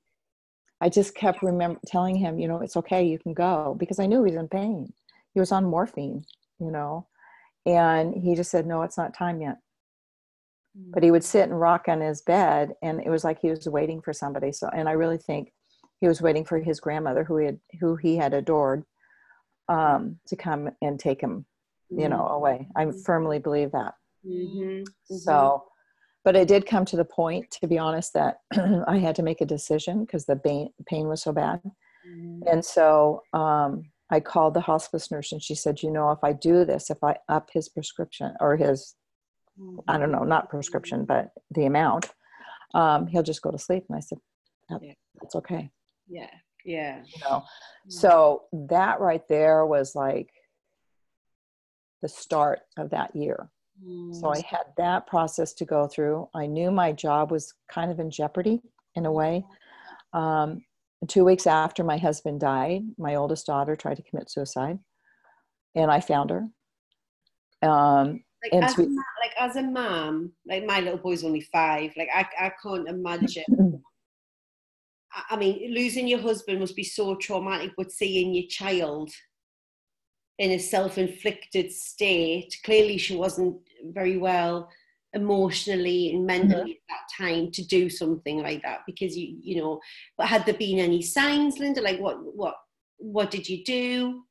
I 0.80 0.88
just 0.88 1.14
kept 1.14 1.42
remember 1.42 1.80
telling 1.86 2.16
him, 2.16 2.38
you 2.38 2.48
know, 2.48 2.60
it's 2.60 2.76
okay, 2.76 3.04
you 3.04 3.18
can 3.18 3.34
go 3.34 3.76
because 3.78 3.98
I 3.98 4.06
knew 4.06 4.24
he 4.24 4.32
was 4.32 4.40
in 4.40 4.48
pain. 4.48 4.92
He 5.34 5.40
was 5.40 5.52
on 5.52 5.64
morphine, 5.64 6.24
you 6.58 6.70
know, 6.70 7.06
and 7.66 8.14
he 8.14 8.34
just 8.34 8.50
said, 8.50 8.66
no, 8.66 8.82
it's 8.82 8.96
not 8.96 9.14
time 9.14 9.40
yet. 9.40 9.58
But 10.78 11.02
he 11.02 11.10
would 11.10 11.24
sit 11.24 11.48
and 11.48 11.58
rock 11.58 11.88
on 11.88 12.02
his 12.02 12.20
bed, 12.20 12.74
and 12.82 13.00
it 13.00 13.08
was 13.08 13.24
like 13.24 13.40
he 13.40 13.48
was 13.48 13.66
waiting 13.66 14.02
for 14.02 14.12
somebody. 14.12 14.52
So, 14.52 14.68
and 14.68 14.90
I 14.90 14.92
really 14.92 15.16
think 15.16 15.52
he 16.00 16.08
was 16.08 16.20
waiting 16.20 16.44
for 16.44 16.58
his 16.58 16.80
grandmother, 16.80 17.24
who 17.24 17.38
he 17.38 17.46
had, 17.46 17.60
who 17.80 17.96
he 17.96 18.16
had 18.16 18.34
adored, 18.34 18.84
um, 19.68 20.18
to 20.26 20.36
come 20.36 20.70
and 20.82 20.98
take 20.98 21.20
him, 21.20 21.46
you 21.90 22.08
know, 22.08 22.26
away. 22.26 22.68
I 22.76 22.86
firmly 23.04 23.38
believe 23.38 23.72
that. 23.72 23.94
Mm-hmm. 24.26 24.82
So, 25.16 25.64
but 26.26 26.34
it 26.34 26.48
did 26.48 26.66
come 26.66 26.84
to 26.84 26.96
the 26.96 27.04
point 27.04 27.48
to 27.52 27.68
be 27.68 27.78
honest 27.78 28.12
that 28.12 28.40
i 28.88 28.98
had 28.98 29.16
to 29.16 29.22
make 29.22 29.40
a 29.40 29.46
decision 29.46 30.04
because 30.04 30.26
the 30.26 30.36
pain, 30.36 30.68
pain 30.86 31.08
was 31.08 31.22
so 31.22 31.32
bad 31.32 31.62
mm-hmm. 32.06 32.42
and 32.50 32.62
so 32.62 33.22
um, 33.32 33.84
i 34.10 34.20
called 34.20 34.52
the 34.52 34.60
hospice 34.60 35.10
nurse 35.10 35.32
and 35.32 35.42
she 35.42 35.54
said 35.54 35.82
you 35.82 35.90
know 35.90 36.10
if 36.10 36.18
i 36.22 36.32
do 36.34 36.66
this 36.66 36.90
if 36.90 37.02
i 37.02 37.16
up 37.30 37.48
his 37.54 37.70
prescription 37.70 38.34
or 38.40 38.56
his 38.56 38.96
mm-hmm. 39.58 39.78
i 39.88 39.96
don't 39.96 40.12
know 40.12 40.24
not 40.24 40.50
prescription 40.50 41.06
but 41.06 41.30
the 41.52 41.64
amount 41.64 42.10
um, 42.74 43.06
he'll 43.06 43.22
just 43.22 43.40
go 43.40 43.50
to 43.50 43.58
sleep 43.58 43.84
and 43.88 43.96
i 43.96 44.00
said 44.00 44.18
that, 44.68 44.80
that's 45.20 45.36
okay 45.36 45.70
yeah 46.08 46.28
yeah 46.66 47.00
you 47.06 47.20
know 47.22 47.38
mm-hmm. 47.38 47.90
so 47.90 48.42
that 48.52 49.00
right 49.00 49.26
there 49.28 49.64
was 49.64 49.94
like 49.94 50.30
the 52.02 52.08
start 52.08 52.60
of 52.76 52.90
that 52.90 53.14
year 53.16 53.48
so 54.12 54.30
I 54.30 54.38
mm. 54.38 54.44
had 54.44 54.64
that 54.78 55.06
process 55.06 55.52
to 55.54 55.64
go 55.64 55.86
through. 55.86 56.28
I 56.34 56.46
knew 56.46 56.70
my 56.70 56.92
job 56.92 57.30
was 57.30 57.52
kind 57.70 57.90
of 57.90 58.00
in 58.00 58.10
jeopardy 58.10 58.62
in 58.94 59.04
a 59.04 59.12
way. 59.12 59.44
Um, 60.14 60.64
two 61.08 61.24
weeks 61.24 61.46
after 61.46 61.84
my 61.84 61.98
husband 61.98 62.40
died, 62.40 62.82
my 62.96 63.16
oldest 63.16 63.46
daughter 63.46 63.76
tried 63.76 63.96
to 63.96 64.02
commit 64.02 64.30
suicide, 64.30 64.78
and 65.74 65.90
I 65.90 66.00
found 66.00 66.30
her. 66.30 66.48
Um, 67.62 68.24
like, 68.42 68.62
as 68.62 68.76
we, 68.78 68.84
a, 68.84 68.88
like 68.88 69.32
as 69.38 69.56
a 69.56 69.62
mom, 69.62 70.32
like 70.48 70.64
my 70.64 70.80
little 70.80 70.98
boy's 70.98 71.24
only 71.24 71.42
five. 71.42 71.92
Like 71.96 72.08
I, 72.14 72.26
I 72.40 72.52
can't 72.62 72.88
imagine. 72.88 73.44
I 75.30 75.36
mean, 75.36 75.72
losing 75.72 76.06
your 76.06 76.20
husband 76.20 76.60
must 76.60 76.76
be 76.76 76.84
so 76.84 77.14
traumatic, 77.16 77.72
but 77.76 77.92
seeing 77.92 78.34
your 78.34 78.46
child 78.48 79.10
in 80.38 80.52
a 80.52 80.58
self-inflicted 80.58 81.72
state. 81.72 82.54
Clearly 82.64 82.98
she 82.98 83.16
wasn't 83.16 83.56
very 83.84 84.16
well 84.16 84.70
emotionally 85.12 86.12
and 86.12 86.26
mentally 86.26 86.72
mm-hmm. 86.72 86.92
at 86.92 87.00
that 87.18 87.24
time 87.24 87.50
to 87.50 87.64
do 87.64 87.88
something 87.88 88.42
like 88.42 88.60
that 88.62 88.80
because 88.86 89.16
you 89.16 89.38
you 89.40 89.56
know 89.56 89.80
but 90.18 90.26
had 90.26 90.44
there 90.44 90.54
been 90.54 90.78
any 90.78 91.00
signs 91.00 91.58
linda? 91.58 91.80
Like 91.80 91.98
what 91.98 92.18
what 92.36 92.54
what 92.98 93.30
did 93.30 93.48
you 93.48 93.64
do? 93.64 94.22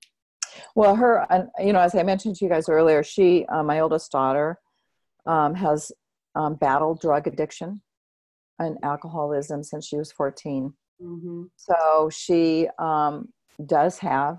Well 0.75 0.96
her 0.96 1.25
you 1.60 1.74
know 1.74 1.80
as 1.80 1.96
i 1.96 2.04
mentioned 2.04 2.36
to 2.36 2.46
you 2.46 2.51
guys 2.51 2.70
earlier 2.70 3.04
she 3.04 3.46
uh, 3.48 3.63
my 3.63 3.80
oldest 3.80 4.12
daughter 4.12 4.60
um, 5.25 5.56
has 5.56 5.92
um, 6.36 6.56
battled 6.56 7.01
drug 7.01 7.25
addiction 7.27 7.82
and 8.60 8.78
alcoholism 8.84 9.64
since 9.64 9.86
she 9.86 9.98
was 9.98 10.12
14 10.12 10.74
mm-hmm. 11.02 11.44
so 11.56 12.10
she 12.12 12.68
um, 12.80 13.28
does 13.66 13.98
have 14.00 14.38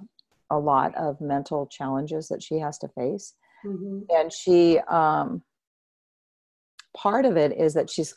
a 0.51 0.59
lot 0.59 0.95
of 0.95 1.21
mental 1.21 1.67
challenges 1.67 2.29
that 2.29 2.43
she 2.43 2.59
has 2.59 2.79
to 2.79 2.89
face. 2.89 3.35
Mm-hmm. 3.65 4.01
And 4.11 4.33
she, 4.33 4.79
um, 4.89 5.43
part 6.97 7.25
of 7.25 7.37
it 7.37 7.53
is 7.59 7.75
that 7.75 7.91
she's, 7.91 8.15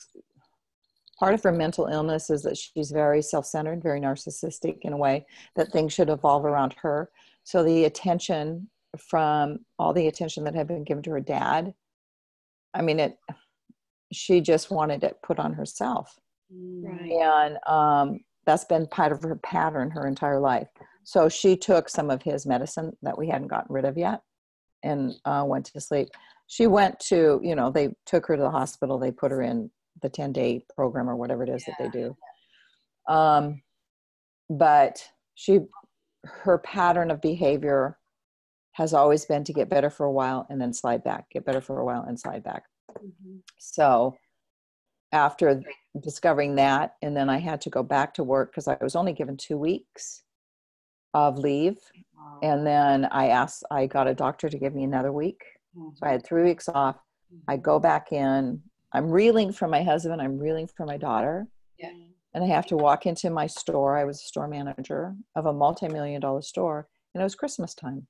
part 1.18 1.34
of 1.34 1.44
her 1.44 1.52
mental 1.52 1.88
illness 1.88 2.30
is 2.30 2.44
that 2.44 2.58
she's 2.58 2.92
very 2.92 3.22
self 3.22 3.46
centered, 3.46 3.82
very 3.82 4.00
narcissistic 4.00 4.78
in 4.82 4.94
a 4.94 4.98
way 4.98 5.26
that 5.56 5.72
things 5.72 5.94
should 5.94 6.10
evolve 6.10 6.46
around 6.46 6.76
her. 6.82 7.10
So 7.44 7.64
the 7.64 7.86
attention 7.86 8.70
from 8.98 9.60
all 9.78 9.94
the 9.94 10.08
attention 10.08 10.44
that 10.44 10.56
had 10.56 10.68
been 10.68 10.84
given 10.84 11.04
to 11.04 11.12
her 11.12 11.20
dad, 11.20 11.74
I 12.74 12.82
mean, 12.82 13.00
it, 13.00 13.18
she 14.12 14.42
just 14.42 14.72
wanted 14.72 15.04
it 15.04 15.18
put 15.24 15.40
on 15.40 15.54
herself. 15.54 16.18
Right. 16.52 17.12
And 17.12 17.58
um, 17.68 18.20
that's 18.46 18.66
been 18.66 18.88
part 18.88 19.12
of 19.12 19.22
her 19.22 19.36
pattern 19.38 19.92
her 19.92 20.08
entire 20.08 20.40
life. 20.40 20.68
So 21.04 21.30
she 21.30 21.56
took 21.56 21.90
some 21.90 22.10
of 22.10 22.22
his 22.22 22.46
medicine 22.46 22.96
that 23.02 23.18
we 23.18 23.28
hadn't 23.28 23.48
gotten 23.48 23.74
rid 23.74 23.86
of 23.86 23.98
yet 23.98 24.22
and 24.84 25.14
uh, 25.26 25.44
went 25.46 25.66
to 25.66 25.82
sleep. 25.82 26.10
She 26.48 26.68
went 26.68 27.00
to, 27.02 27.40
you 27.44 27.56
know, 27.56 27.72
they 27.72 27.90
took 28.06 28.26
her 28.28 28.36
to 28.36 28.42
the 28.42 28.50
hospital. 28.50 28.98
They 28.98 29.12
put 29.12 29.32
her 29.32 29.42
in 29.42 29.70
the 30.02 30.10
10 30.10 30.34
day 30.34 30.66
program 30.76 31.10
or 31.10 31.16
whatever 31.16 31.44
it 31.44 31.50
is 31.50 31.64
yeah. 31.68 31.74
that 31.78 31.92
they 31.92 32.00
do. 32.00 32.18
Um, 33.08 33.62
but 34.50 35.04
she, 35.36 35.60
her 36.24 36.58
pattern 36.60 37.12
of 37.12 37.22
behavior 37.22 37.98
has 38.74 38.94
always 38.94 39.26
been 39.26 39.44
to 39.44 39.54
get 39.54 39.70
better 39.70 39.90
for 39.90 40.06
a 40.06 40.12
while 40.12 40.48
and 40.50 40.60
then 40.60 40.74
slide 40.74 41.04
back, 41.04 41.30
get 41.32 41.46
better 41.46 41.62
for 41.62 41.80
a 41.80 41.86
while 41.86 42.04
and 42.08 42.20
slide 42.20 42.44
back. 42.44 42.64
Mm-hmm. 42.98 43.38
So 43.58 44.16
after 45.12 45.62
discovering 46.02 46.56
that, 46.56 46.96
and 47.02 47.16
then 47.16 47.30
I 47.30 47.38
had 47.38 47.62
to 47.62 47.70
go 47.70 47.84
back 47.84 48.14
to 48.16 48.24
work 48.24 48.52
because 48.52 48.68
I 48.68 48.78
was 48.82 48.96
only 48.96 49.14
given 49.14 49.38
two 49.38 49.58
weeks 49.58 50.24
of 51.14 51.38
leave. 51.38 51.78
Wow. 52.16 52.40
And 52.44 52.66
then 52.66 53.06
I 53.06 53.30
asked, 53.30 53.64
I 53.72 53.88
got 53.88 54.08
a 54.08 54.14
doctor 54.14 54.50
to 54.50 54.58
give 54.58 54.76
me 54.76 54.84
another 54.84 55.12
week. 55.12 55.42
Mm-hmm. 55.78 55.90
So 55.96 56.06
I 56.06 56.12
had 56.12 56.26
three 56.26 56.44
weeks 56.44 56.70
off. 56.70 56.98
I 57.48 57.54
mm-hmm. 57.56 57.64
go 57.64 57.80
back 57.80 58.12
in. 58.12 58.62
I'm 58.94 59.10
reeling 59.10 59.52
from 59.52 59.72
my 59.72 59.84
husband. 59.84 60.22
I'm 60.22 60.38
reeling 60.38 60.68
from 60.68 60.88
my 60.88 60.98
daughter. 60.98 61.48
Yeah. 61.78 61.92
And 62.34 62.44
I 62.44 62.48
have 62.48 62.68
to 62.68 62.78
walk 62.78 63.06
into 63.06 63.30
my 63.30 63.48
store. 63.48 63.98
I 63.98 64.04
was 64.04 64.18
a 64.18 64.28
store 64.28 64.48
manager 64.48 65.16
of 65.36 65.48
a 65.48 65.54
multi-million 65.54 66.22
dollar 66.22 66.44
store, 66.44 66.88
and 67.14 67.22
it 67.22 67.24
was 67.24 67.36
Christmas 67.36 67.74
time. 67.74 68.06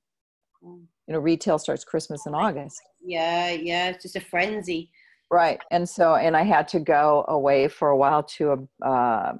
You 0.62 1.14
know, 1.14 1.18
retail 1.18 1.58
starts 1.58 1.84
Christmas 1.84 2.26
in 2.26 2.34
August. 2.34 2.80
Yeah, 3.02 3.50
yeah, 3.50 3.88
it's 3.88 4.02
just 4.02 4.16
a 4.16 4.20
frenzy. 4.20 4.90
Right, 5.30 5.60
and 5.70 5.88
so, 5.88 6.16
and 6.16 6.36
I 6.36 6.42
had 6.42 6.68
to 6.68 6.80
go 6.80 7.24
away 7.28 7.68
for 7.68 7.88
a 7.88 7.96
while 7.96 8.22
to 8.22 8.68
a 8.82 8.86
uh, 8.86 9.32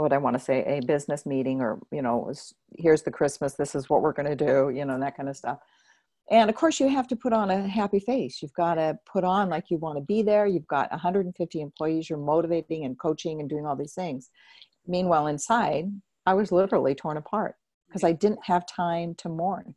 what 0.00 0.12
I 0.12 0.18
want 0.18 0.34
to 0.36 0.42
say, 0.42 0.64
a 0.64 0.84
business 0.84 1.26
meeting 1.26 1.60
or, 1.60 1.78
you 1.92 2.02
know, 2.02 2.16
was, 2.16 2.54
here's 2.78 3.02
the 3.02 3.10
Christmas, 3.10 3.54
this 3.54 3.74
is 3.74 3.88
what 3.90 4.02
we're 4.02 4.12
going 4.12 4.36
to 4.36 4.36
do, 4.36 4.70
you 4.74 4.84
know, 4.84 4.98
that 4.98 5.16
kind 5.16 5.28
of 5.28 5.36
stuff. 5.36 5.58
And 6.30 6.48
of 6.48 6.56
course, 6.56 6.78
you 6.78 6.88
have 6.88 7.08
to 7.08 7.16
put 7.16 7.32
on 7.32 7.50
a 7.50 7.66
happy 7.66 7.98
face. 7.98 8.40
You've 8.40 8.54
got 8.54 8.74
to 8.74 8.98
put 9.10 9.24
on 9.24 9.48
like 9.48 9.64
you 9.68 9.78
want 9.78 9.98
to 9.98 10.04
be 10.04 10.22
there. 10.22 10.46
You've 10.46 10.66
got 10.68 10.90
150 10.92 11.60
employees, 11.60 12.08
you're 12.08 12.18
motivating 12.18 12.84
and 12.84 12.98
coaching 12.98 13.40
and 13.40 13.50
doing 13.50 13.66
all 13.66 13.76
these 13.76 13.94
things. 13.94 14.30
Meanwhile, 14.86 15.26
inside, 15.26 15.86
I 16.26 16.34
was 16.34 16.52
literally 16.52 16.94
torn 16.94 17.16
apart 17.16 17.56
because 17.90 18.04
I 18.04 18.12
didn't 18.12 18.44
have 18.44 18.64
time 18.66 19.14
to 19.18 19.28
mourn. 19.28 19.74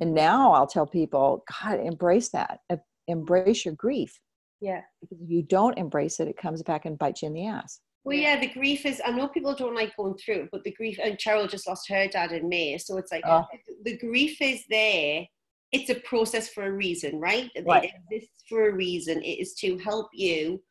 And 0.00 0.10
mm-hmm. 0.10 0.14
now 0.14 0.52
I'll 0.52 0.66
tell 0.66 0.86
people, 0.86 1.44
God, 1.62 1.80
embrace 1.80 2.28
that. 2.30 2.60
Embrace 3.08 3.64
your 3.64 3.74
grief. 3.74 4.18
Yeah. 4.60 4.80
Because 5.00 5.20
if 5.20 5.30
you 5.30 5.42
don't 5.42 5.76
embrace 5.78 6.20
it, 6.20 6.28
it 6.28 6.36
comes 6.36 6.62
back 6.62 6.86
and 6.86 6.98
bites 6.98 7.22
you 7.22 7.28
in 7.28 7.34
the 7.34 7.46
ass. 7.46 7.80
Well, 8.04 8.16
yeah, 8.16 8.38
the 8.38 8.48
grief 8.48 8.86
is. 8.86 9.02
I 9.04 9.10
know 9.10 9.26
people 9.26 9.54
don't 9.54 9.74
like 9.74 9.96
going 9.96 10.14
through 10.14 10.42
it, 10.42 10.48
but 10.52 10.62
the 10.62 10.72
grief. 10.72 10.96
And 11.02 11.18
Cheryl 11.18 11.50
just 11.50 11.66
lost 11.66 11.88
her 11.88 12.06
dad 12.06 12.30
in 12.30 12.48
May, 12.48 12.78
so 12.78 12.98
it's 12.98 13.10
like 13.10 13.24
oh. 13.26 13.44
the 13.82 13.98
grief 13.98 14.40
is 14.40 14.62
there. 14.70 15.24
It's 15.72 15.90
a 15.90 15.96
process 15.96 16.48
for 16.48 16.66
a 16.66 16.72
reason, 16.72 17.18
right? 17.18 17.50
right? 17.66 17.84
It 17.84 18.16
exists 18.16 18.44
for 18.48 18.68
a 18.68 18.72
reason. 18.72 19.20
It 19.22 19.40
is 19.40 19.54
to 19.54 19.76
help 19.78 20.06
you 20.14 20.62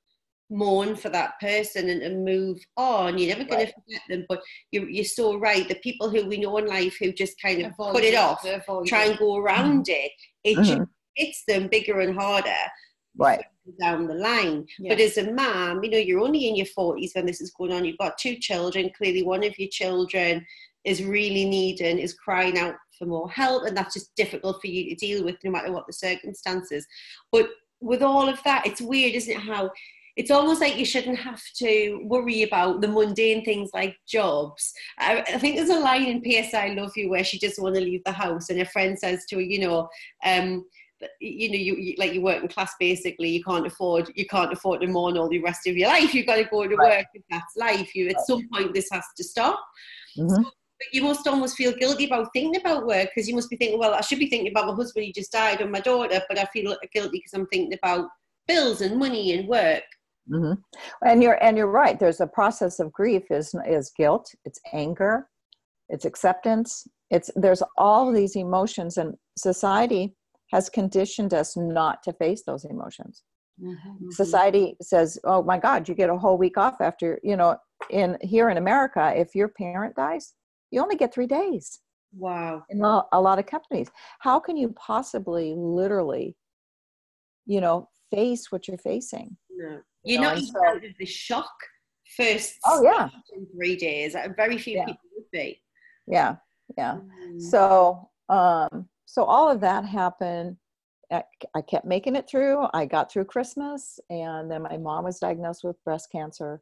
mourn 0.49 0.95
for 0.95 1.09
that 1.09 1.39
person 1.39 1.89
and, 1.89 2.01
and 2.01 2.23
move 2.23 2.59
on. 2.77 3.17
You're 3.17 3.35
never 3.35 3.47
going 3.49 3.65
right. 3.65 3.67
to 3.67 3.73
forget 3.73 4.01
them, 4.09 4.25
but 4.29 4.41
you're, 4.71 4.89
you're 4.89 5.03
so 5.03 5.37
right. 5.37 5.67
The 5.67 5.75
people 5.75 6.09
who 6.09 6.25
we 6.27 6.37
know 6.37 6.57
in 6.57 6.67
life 6.67 6.97
who 6.99 7.11
just 7.11 7.41
kind 7.41 7.61
of 7.61 7.71
avoid 7.71 7.93
put 7.93 8.03
it, 8.03 8.13
it 8.13 8.17
off, 8.17 8.45
try 8.85 9.05
and 9.05 9.17
go 9.17 9.37
around 9.37 9.87
mm-hmm. 9.87 9.91
it, 9.91 10.11
it 10.43 10.57
mm-hmm. 10.57 10.83
hits 11.15 11.43
them 11.47 11.67
bigger 11.67 11.99
and 11.99 12.15
harder 12.15 12.51
right 13.17 13.43
down 13.79 14.07
the 14.07 14.13
line. 14.13 14.65
Yeah. 14.77 14.93
But 14.93 15.01
as 15.01 15.17
a 15.17 15.31
mom, 15.31 15.83
you 15.83 15.89
know, 15.89 15.97
you're 15.97 16.21
only 16.21 16.47
in 16.47 16.55
your 16.55 16.67
40s 16.67 17.15
when 17.15 17.25
this 17.25 17.41
is 17.41 17.51
going 17.51 17.71
on. 17.71 17.85
You've 17.85 17.97
got 17.97 18.17
two 18.17 18.35
children. 18.37 18.91
Clearly, 18.95 19.23
one 19.23 19.43
of 19.43 19.57
your 19.57 19.69
children 19.71 20.45
is 20.83 21.03
really 21.03 21.45
needing, 21.45 21.97
is 21.97 22.13
crying 22.13 22.59
out 22.59 22.75
for 22.97 23.05
more 23.05 23.29
help, 23.29 23.65
and 23.65 23.75
that's 23.75 23.95
just 23.95 24.15
difficult 24.15 24.61
for 24.61 24.67
you 24.67 24.89
to 24.89 24.95
deal 24.95 25.23
with 25.23 25.37
no 25.43 25.51
matter 25.51 25.71
what 25.71 25.87
the 25.87 25.93
circumstances. 25.93 26.85
But 27.31 27.49
with 27.81 28.01
all 28.01 28.29
of 28.29 28.41
that, 28.43 28.65
it's 28.65 28.81
weird, 28.81 29.15
isn't 29.15 29.35
it? 29.35 29.41
How 29.41 29.71
it's 30.15 30.31
almost 30.31 30.61
like 30.61 30.77
you 30.77 30.85
shouldn't 30.85 31.19
have 31.19 31.41
to 31.57 31.99
worry 32.03 32.43
about 32.43 32.81
the 32.81 32.87
mundane 32.87 33.43
things 33.43 33.69
like 33.73 33.97
jobs. 34.07 34.73
I, 34.97 35.19
I 35.21 35.37
think 35.37 35.57
there's 35.57 35.69
a 35.69 35.79
line 35.79 36.05
in 36.05 36.21
PS 36.21 36.53
I 36.53 36.69
Love 36.69 36.93
You 36.95 37.09
where 37.09 37.23
she 37.23 37.37
just 37.37 37.61
want 37.61 37.75
to 37.75 37.81
leave 37.81 38.03
the 38.05 38.11
house, 38.11 38.49
and 38.49 38.61
a 38.61 38.65
friend 38.65 38.97
says 38.97 39.25
to 39.29 39.35
her, 39.35 39.41
you 39.41 39.59
know, 39.59 39.89
um, 40.23 40.65
you 41.19 41.49
know 41.49 41.57
you, 41.57 41.75
you 41.75 41.95
like 41.97 42.13
you 42.13 42.21
work 42.21 42.41
in 42.41 42.47
class 42.47 42.73
basically 42.79 43.29
you 43.29 43.43
can't 43.43 43.67
afford 43.67 44.09
you 44.15 44.25
can't 44.25 44.53
afford 44.53 44.81
to 44.81 44.87
mourn 44.87 45.17
all 45.17 45.29
the 45.29 45.41
rest 45.41 45.67
of 45.67 45.75
your 45.75 45.89
life 45.89 46.13
you've 46.13 46.25
got 46.25 46.37
to 46.37 46.45
go 46.45 46.65
to 46.65 46.75
right. 46.75 46.99
work 46.99 47.05
if 47.13 47.21
that's 47.29 47.55
life 47.57 47.93
you 47.93 48.07
at 48.07 48.25
some 48.25 48.47
point 48.53 48.73
this 48.73 48.87
has 48.91 49.03
to 49.17 49.23
stop 49.23 49.59
mm-hmm. 50.17 50.29
so, 50.29 50.41
but 50.43 50.87
you 50.93 51.03
must 51.03 51.27
almost 51.27 51.57
feel 51.57 51.73
guilty 51.73 52.05
about 52.05 52.29
thinking 52.33 52.59
about 52.59 52.85
work 52.85 53.09
because 53.13 53.27
you 53.27 53.35
must 53.35 53.49
be 53.49 53.57
thinking 53.57 53.77
well 53.77 53.93
i 53.93 54.01
should 54.01 54.19
be 54.19 54.29
thinking 54.29 54.51
about 54.51 54.67
my 54.67 54.73
husband 54.73 55.05
who 55.05 55.11
just 55.11 55.33
died 55.33 55.59
and 55.59 55.71
my 55.71 55.81
daughter 55.81 56.21
but 56.29 56.39
i 56.39 56.45
feel 56.45 56.75
guilty 56.93 57.17
because 57.17 57.33
i'm 57.33 57.47
thinking 57.47 57.77
about 57.77 58.07
bills 58.47 58.81
and 58.81 58.97
money 58.97 59.33
and 59.33 59.47
work 59.47 59.83
mm-hmm. 60.29 60.53
and 61.07 61.21
you're 61.21 61.41
and 61.43 61.57
you're 61.57 61.67
right 61.67 61.99
there's 61.99 62.21
a 62.21 62.27
process 62.27 62.79
of 62.79 62.91
grief 62.91 63.23
is 63.29 63.55
is 63.67 63.91
guilt 63.97 64.29
it's 64.45 64.59
anger 64.73 65.27
it's 65.89 66.05
acceptance 66.05 66.87
it's 67.11 67.29
there's 67.35 67.63
all 67.77 68.11
these 68.11 68.35
emotions 68.35 68.97
and 68.97 69.15
society 69.37 70.15
has 70.51 70.69
conditioned 70.69 71.33
us 71.33 71.55
not 71.57 72.01
to 72.03 72.13
face 72.13 72.43
those 72.45 72.65
emotions 72.65 73.23
mm-hmm. 73.61 74.09
society 74.11 74.75
says 74.81 75.19
oh 75.25 75.43
my 75.43 75.57
god 75.57 75.87
you 75.87 75.95
get 75.95 76.09
a 76.09 76.17
whole 76.17 76.37
week 76.37 76.57
off 76.57 76.75
after 76.81 77.19
you 77.23 77.35
know 77.35 77.55
in 77.89 78.17
here 78.21 78.49
in 78.49 78.57
america 78.57 79.13
if 79.15 79.35
your 79.35 79.49
parent 79.49 79.95
dies 79.95 80.33
you 80.71 80.81
only 80.81 80.95
get 80.95 81.13
three 81.13 81.27
days 81.27 81.79
wow 82.17 82.63
in 82.69 82.81
a 82.81 83.21
lot 83.21 83.39
of 83.39 83.45
companies 83.45 83.89
how 84.19 84.39
can 84.39 84.57
you 84.57 84.73
possibly 84.77 85.53
literally 85.55 86.35
you 87.45 87.61
know 87.61 87.87
face 88.11 88.51
what 88.51 88.67
you're 88.67 88.77
facing 88.77 89.35
no. 89.51 89.81
You're 90.05 90.15
you 90.15 90.21
know, 90.21 90.29
not 90.29 90.37
even 90.37 90.53
so, 90.53 90.79
the 90.99 91.05
shock 91.05 91.51
first 92.15 92.55
oh 92.65 92.83
yeah 92.83 93.09
in 93.35 93.45
three 93.55 93.75
days 93.75 94.15
very 94.35 94.57
few 94.57 94.77
yeah. 94.77 94.85
people 94.85 95.09
would 95.15 95.31
be 95.31 95.59
yeah 96.07 96.35
yeah 96.77 96.97
mm. 97.27 97.41
so 97.41 98.09
um 98.29 98.87
so 99.05 99.23
all 99.23 99.49
of 99.49 99.59
that 99.59 99.85
happened 99.85 100.55
I 101.11 101.61
kept 101.61 101.85
making 101.85 102.15
it 102.15 102.27
through. 102.27 102.65
I 102.73 102.85
got 102.85 103.11
through 103.11 103.25
Christmas, 103.25 103.99
and 104.09 104.49
then 104.49 104.63
my 104.63 104.77
mom 104.77 105.03
was 105.03 105.19
diagnosed 105.19 105.63
with 105.63 105.83
breast 105.83 106.11
cancer, 106.11 106.61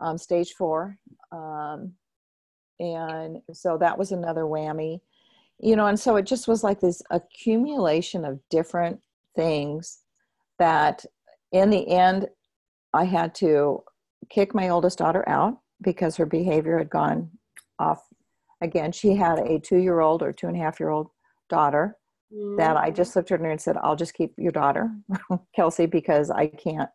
um, 0.00 0.18
stage 0.18 0.52
four. 0.52 0.96
Um, 1.32 1.92
and 2.80 3.38
so 3.52 3.78
that 3.78 3.96
was 3.96 4.12
another 4.12 4.42
whammy, 4.42 5.00
you 5.60 5.76
know, 5.76 5.86
and 5.86 5.98
so 5.98 6.16
it 6.16 6.24
just 6.26 6.48
was 6.48 6.64
like 6.64 6.80
this 6.80 7.02
accumulation 7.10 8.24
of 8.24 8.40
different 8.50 9.00
things 9.36 10.00
that 10.58 11.04
in 11.52 11.70
the 11.70 11.88
end, 11.88 12.28
I 12.94 13.04
had 13.04 13.34
to 13.36 13.82
kick 14.30 14.54
my 14.54 14.68
oldest 14.68 14.98
daughter 14.98 15.28
out 15.28 15.58
because 15.82 16.16
her 16.16 16.26
behavior 16.26 16.78
had 16.78 16.88
gone 16.88 17.30
off 17.78 18.02
again. 18.60 18.92
She 18.92 19.14
had 19.16 19.38
a 19.40 19.58
two 19.58 19.78
year 19.78 20.00
old 20.00 20.22
or 20.22 20.32
two 20.32 20.46
and 20.46 20.56
a 20.56 20.60
half 20.60 20.78
year 20.78 20.90
old 20.90 21.08
daughter 21.50 21.96
that 22.56 22.76
I 22.76 22.90
just 22.90 23.14
looked 23.14 23.30
at 23.30 23.40
her 23.40 23.50
and 23.50 23.60
said, 23.60 23.76
I'll 23.82 23.96
just 23.96 24.14
keep 24.14 24.32
your 24.36 24.50
daughter, 24.50 24.90
Kelsey, 25.56 25.86
because 25.86 26.30
I 26.30 26.48
can't, 26.48 26.90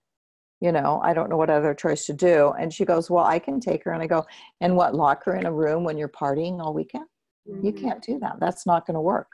you 0.59 0.71
know, 0.71 0.99
I 1.01 1.13
don't 1.13 1.29
know 1.29 1.37
what 1.37 1.49
other 1.49 1.73
choice 1.73 2.05
to 2.07 2.13
do. 2.13 2.53
And 2.59 2.73
she 2.73 2.83
goes, 2.83 3.09
Well, 3.09 3.23
I 3.23 3.39
can 3.39 3.59
take 3.59 3.83
her. 3.85 3.91
And 3.91 4.01
I 4.01 4.07
go, 4.07 4.25
And 4.59 4.75
what, 4.75 4.95
lock 4.95 5.23
her 5.25 5.35
in 5.35 5.45
a 5.45 5.53
room 5.53 5.83
when 5.83 5.97
you're 5.97 6.09
partying 6.09 6.59
all 6.59 6.73
weekend? 6.73 7.05
Mm-hmm. 7.49 7.65
You 7.65 7.73
can't 7.73 8.01
do 8.01 8.19
that. 8.19 8.39
That's 8.39 8.65
not 8.65 8.85
going 8.85 8.95
to 8.95 9.01
work. 9.01 9.29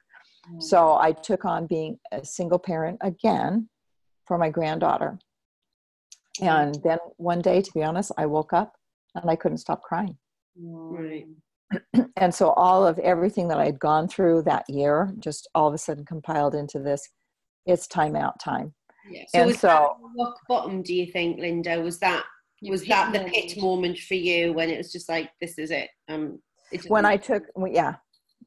Mm-hmm. 0.47 0.61
So 0.61 0.97
I 0.97 1.11
took 1.11 1.45
on 1.45 1.65
being 1.65 1.97
a 2.11 2.23
single 2.23 2.59
parent 2.59 2.99
again 3.01 3.69
for 4.27 4.37
my 4.37 4.49
granddaughter. 4.49 5.17
And 6.41 6.77
then 6.83 6.99
one 7.17 7.41
day, 7.41 7.61
to 7.61 7.71
be 7.73 7.83
honest, 7.83 8.11
I 8.17 8.25
woke 8.25 8.53
up 8.53 8.73
and 9.15 9.29
I 9.29 9.35
couldn't 9.35 9.59
stop 9.59 9.81
crying. 9.81 10.17
Right. 10.57 11.25
and 12.17 12.33
so 12.33 12.51
all 12.51 12.85
of 12.85 12.99
everything 12.99 13.47
that 13.47 13.59
I'd 13.59 13.79
gone 13.79 14.07
through 14.07 14.43
that 14.43 14.69
year 14.69 15.13
just 15.19 15.47
all 15.55 15.67
of 15.67 15.73
a 15.73 15.77
sudden 15.77 16.05
compiled 16.05 16.53
into 16.53 16.79
this 16.79 17.09
it's 17.65 17.87
time 17.87 18.15
out 18.15 18.39
time. 18.39 18.73
Yeah. 19.09 19.23
So 19.29 19.39
and 19.39 19.47
was 19.47 19.59
so 19.59 19.67
that 19.67 19.89
rock 20.17 20.35
bottom, 20.47 20.81
do 20.81 20.93
you 20.93 21.11
think, 21.11 21.39
Linda? 21.39 21.81
Was 21.81 21.99
that 21.99 22.23
was 22.61 22.85
that 22.85 23.13
the 23.13 23.19
pit 23.19 23.57
moment 23.61 23.97
for 23.99 24.15
you 24.15 24.53
when 24.53 24.69
it 24.69 24.77
was 24.77 24.91
just 24.91 25.09
like 25.09 25.29
this 25.41 25.57
is 25.57 25.71
it? 25.71 25.89
Um 26.07 26.39
when 26.87 27.05
I 27.05 27.17
took 27.17 27.43
yeah, 27.67 27.95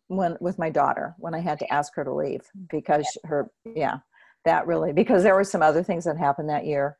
when 0.08 0.36
with 0.40 0.58
my 0.58 0.70
daughter, 0.70 1.14
when 1.18 1.34
I 1.34 1.40
had 1.40 1.58
to 1.60 1.72
ask 1.72 1.94
her 1.96 2.04
to 2.04 2.12
leave 2.12 2.42
because 2.70 3.06
yeah. 3.24 3.30
her 3.30 3.50
yeah, 3.74 3.98
that 4.44 4.66
really 4.66 4.92
because 4.92 5.22
there 5.22 5.34
were 5.34 5.44
some 5.44 5.62
other 5.62 5.82
things 5.82 6.04
that 6.04 6.16
happened 6.16 6.48
that 6.48 6.66
year. 6.66 6.96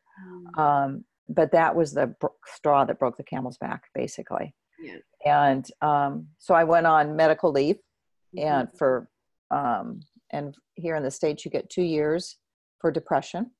Um, 0.57 1.05
but 1.29 1.53
that 1.53 1.75
was 1.75 1.93
the 1.93 2.15
straw 2.47 2.85
that 2.85 2.99
broke 2.99 3.17
the 3.17 3.23
camel's 3.23 3.59
back 3.59 3.85
basically. 3.95 4.55
Yeah. 4.81 4.97
And 5.25 5.69
um, 5.83 6.29
so 6.39 6.55
I 6.55 6.65
went 6.65 6.87
on 6.87 7.17
medical 7.17 7.51
leave, 7.51 7.77
mm-hmm. 8.37 8.47
and 8.47 8.69
for 8.79 9.09
um, 9.51 10.01
and 10.31 10.55
here 10.75 10.97
in 10.97 11.03
the 11.03 11.11
states 11.11 11.45
you 11.45 11.51
get 11.51 11.71
two 11.71 11.83
years 11.83 12.37
for 12.81 12.91
depression 12.91 13.51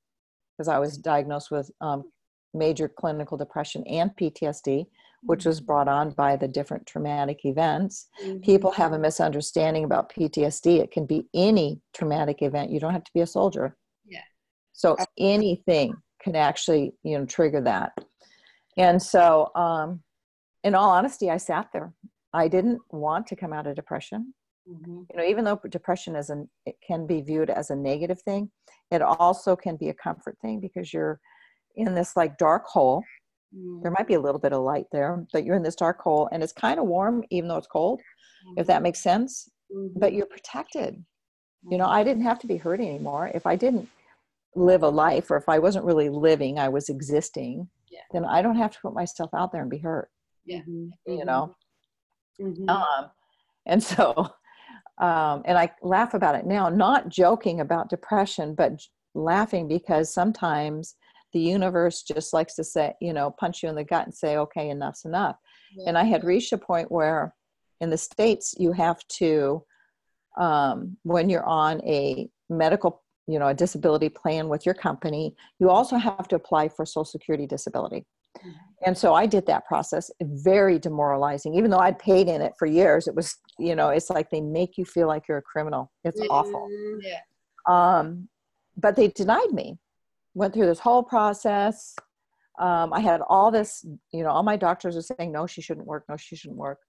because 0.57 0.67
I 0.67 0.79
was 0.79 0.97
diagnosed 0.97 1.51
with 1.51 1.71
um, 1.81 2.05
major 2.53 2.87
clinical 2.87 3.37
depression 3.37 3.85
and 3.87 4.11
PTSD, 4.15 4.85
which 5.23 5.45
was 5.45 5.61
brought 5.61 5.87
on 5.87 6.11
by 6.11 6.35
the 6.35 6.47
different 6.47 6.85
traumatic 6.85 7.45
events. 7.45 8.07
Mm-hmm. 8.23 8.39
People 8.39 8.71
have 8.71 8.93
a 8.93 8.99
misunderstanding 8.99 9.83
about 9.83 10.11
PTSD. 10.13 10.79
It 10.79 10.91
can 10.91 11.05
be 11.05 11.27
any 11.33 11.81
traumatic 11.93 12.41
event. 12.41 12.71
You 12.71 12.79
don't 12.79 12.93
have 12.93 13.03
to 13.03 13.13
be 13.13 13.21
a 13.21 13.27
soldier. 13.27 13.77
Yeah. 14.05 14.23
So 14.73 14.95
anything 15.17 15.95
can 16.21 16.35
actually, 16.35 16.93
you 17.03 17.17
know, 17.17 17.25
trigger 17.25 17.61
that. 17.61 17.93
And 18.77 19.01
so 19.01 19.51
um, 19.55 20.01
in 20.63 20.75
all 20.75 20.89
honesty, 20.89 21.29
I 21.29 21.37
sat 21.37 21.69
there. 21.73 21.93
I 22.33 22.47
didn't 22.47 22.79
want 22.91 23.27
to 23.27 23.35
come 23.35 23.53
out 23.53 23.67
of 23.67 23.75
depression. 23.75 24.33
Mm-hmm. 24.69 25.01
You 25.11 25.17
know, 25.17 25.23
even 25.23 25.43
though 25.43 25.59
depression 25.69 26.15
is 26.15 26.29
an 26.29 26.47
it 26.65 26.75
can 26.85 27.07
be 27.07 27.21
viewed 27.21 27.49
as 27.49 27.71
a 27.71 27.75
negative 27.75 28.21
thing, 28.21 28.51
it 28.91 29.01
also 29.01 29.55
can 29.55 29.77
be 29.77 29.89
a 29.89 29.93
comfort 29.93 30.37
thing 30.41 30.59
because 30.59 30.93
you're 30.93 31.19
in 31.75 31.95
this 31.95 32.15
like 32.15 32.37
dark 32.37 32.65
hole. 32.65 33.03
Mm-hmm. 33.55 33.81
There 33.81 33.91
might 33.91 34.07
be 34.07 34.13
a 34.13 34.19
little 34.19 34.39
bit 34.39 34.53
of 34.53 34.61
light 34.61 34.85
there, 34.91 35.25
but 35.33 35.43
you're 35.43 35.55
in 35.55 35.63
this 35.63 35.75
dark 35.75 35.99
hole 36.01 36.29
and 36.31 36.43
it's 36.43 36.53
kind 36.53 36.79
of 36.79 36.85
warm 36.85 37.23
even 37.31 37.47
though 37.47 37.57
it's 37.57 37.67
cold, 37.67 37.99
mm-hmm. 37.99 38.59
if 38.59 38.67
that 38.67 38.83
makes 38.83 39.01
sense. 39.01 39.49
But 39.69 40.07
mm-hmm. 40.07 40.17
you're 40.17 40.25
protected. 40.27 41.03
You 41.69 41.77
know, 41.77 41.87
I 41.87 42.03
didn't 42.03 42.23
have 42.23 42.39
to 42.39 42.47
be 42.47 42.57
hurt 42.57 42.79
anymore. 42.79 43.31
If 43.33 43.45
I 43.45 43.55
didn't 43.55 43.89
live 44.55 44.83
a 44.83 44.89
life 44.89 45.29
or 45.31 45.37
if 45.37 45.47
I 45.47 45.59
wasn't 45.59 45.85
really 45.85 46.09
living, 46.09 46.59
I 46.59 46.69
was 46.69 46.89
existing, 46.89 47.69
yeah. 47.89 47.99
then 48.11 48.25
I 48.25 48.41
don't 48.41 48.57
have 48.57 48.71
to 48.71 48.79
put 48.81 48.93
myself 48.93 49.29
out 49.33 49.51
there 49.51 49.61
and 49.61 49.69
be 49.69 49.77
hurt 49.77 50.09
yeah 50.49 50.59
mm-hmm. 50.59 51.11
you 51.11 51.25
know 51.25 51.55
mm-hmm. 52.41 52.69
um, 52.69 53.09
and 53.65 53.81
so 53.81 54.13
um, 54.99 55.43
and 55.45 55.57
i 55.57 55.71
laugh 55.81 56.13
about 56.13 56.35
it 56.35 56.45
now 56.45 56.67
not 56.67 57.07
joking 57.07 57.61
about 57.61 57.89
depression 57.89 58.53
but 58.55 58.73
laughing 59.13 59.67
because 59.67 60.13
sometimes 60.13 60.95
the 61.33 61.39
universe 61.39 62.01
just 62.01 62.33
likes 62.33 62.55
to 62.55 62.63
say 62.63 62.93
you 62.99 63.13
know 63.13 63.31
punch 63.39 63.63
you 63.63 63.69
in 63.69 63.75
the 63.75 63.83
gut 63.83 64.05
and 64.05 64.13
say 64.13 64.37
okay 64.37 64.69
enough's 64.69 65.05
enough 65.05 65.37
yeah. 65.75 65.85
and 65.87 65.97
i 65.97 66.03
had 66.03 66.23
reached 66.23 66.51
a 66.51 66.57
point 66.57 66.91
where 66.91 67.33
in 67.81 67.89
the 67.89 67.97
states 67.97 68.55
you 68.57 68.71
have 68.71 68.99
to 69.07 69.63
um, 70.37 70.95
when 71.03 71.29
you're 71.29 71.45
on 71.45 71.81
a 71.85 72.29
medical 72.49 73.03
you 73.29 73.39
know 73.39 73.47
a 73.47 73.53
disability 73.53 74.09
plan 74.09 74.49
with 74.49 74.65
your 74.65 74.75
company 74.75 75.35
you 75.59 75.69
also 75.69 75.97
have 75.97 76.27
to 76.27 76.35
apply 76.35 76.67
for 76.67 76.85
social 76.85 77.05
security 77.05 77.45
disability 77.45 78.05
mm-hmm. 78.37 78.49
And 78.85 78.97
so 78.97 79.13
I 79.13 79.25
did 79.25 79.45
that 79.47 79.65
process, 79.65 80.09
very 80.21 80.79
demoralizing. 80.79 81.53
Even 81.53 81.69
though 81.69 81.79
I'd 81.79 81.99
paid 81.99 82.27
in 82.27 82.41
it 82.41 82.53
for 82.57 82.65
years, 82.65 83.07
it 83.07 83.15
was, 83.15 83.35
you 83.57 83.75
know, 83.75 83.89
it's 83.89 84.09
like 84.09 84.29
they 84.29 84.41
make 84.41 84.77
you 84.77 84.85
feel 84.85 85.07
like 85.07 85.27
you're 85.27 85.39
a 85.39 85.41
criminal. 85.41 85.91
It's 86.05 86.19
mm-hmm. 86.19 86.31
awful. 86.31 86.69
Yeah. 87.01 87.19
Um, 87.67 88.29
but 88.77 88.95
they 88.95 89.09
denied 89.09 89.51
me. 89.51 89.77
Went 90.33 90.53
through 90.53 90.67
this 90.67 90.79
whole 90.79 91.03
process. 91.03 91.95
Um, 92.59 92.93
I 92.93 93.01
had 93.01 93.21
all 93.27 93.51
this, 93.51 93.85
you 94.13 94.23
know, 94.23 94.29
all 94.29 94.43
my 94.43 94.55
doctors 94.55 94.95
were 94.95 95.01
saying, 95.01 95.31
no, 95.31 95.45
she 95.45 95.61
shouldn't 95.61 95.87
work, 95.87 96.05
no, 96.07 96.17
she 96.17 96.35
shouldn't 96.35 96.59
work. 96.59 96.79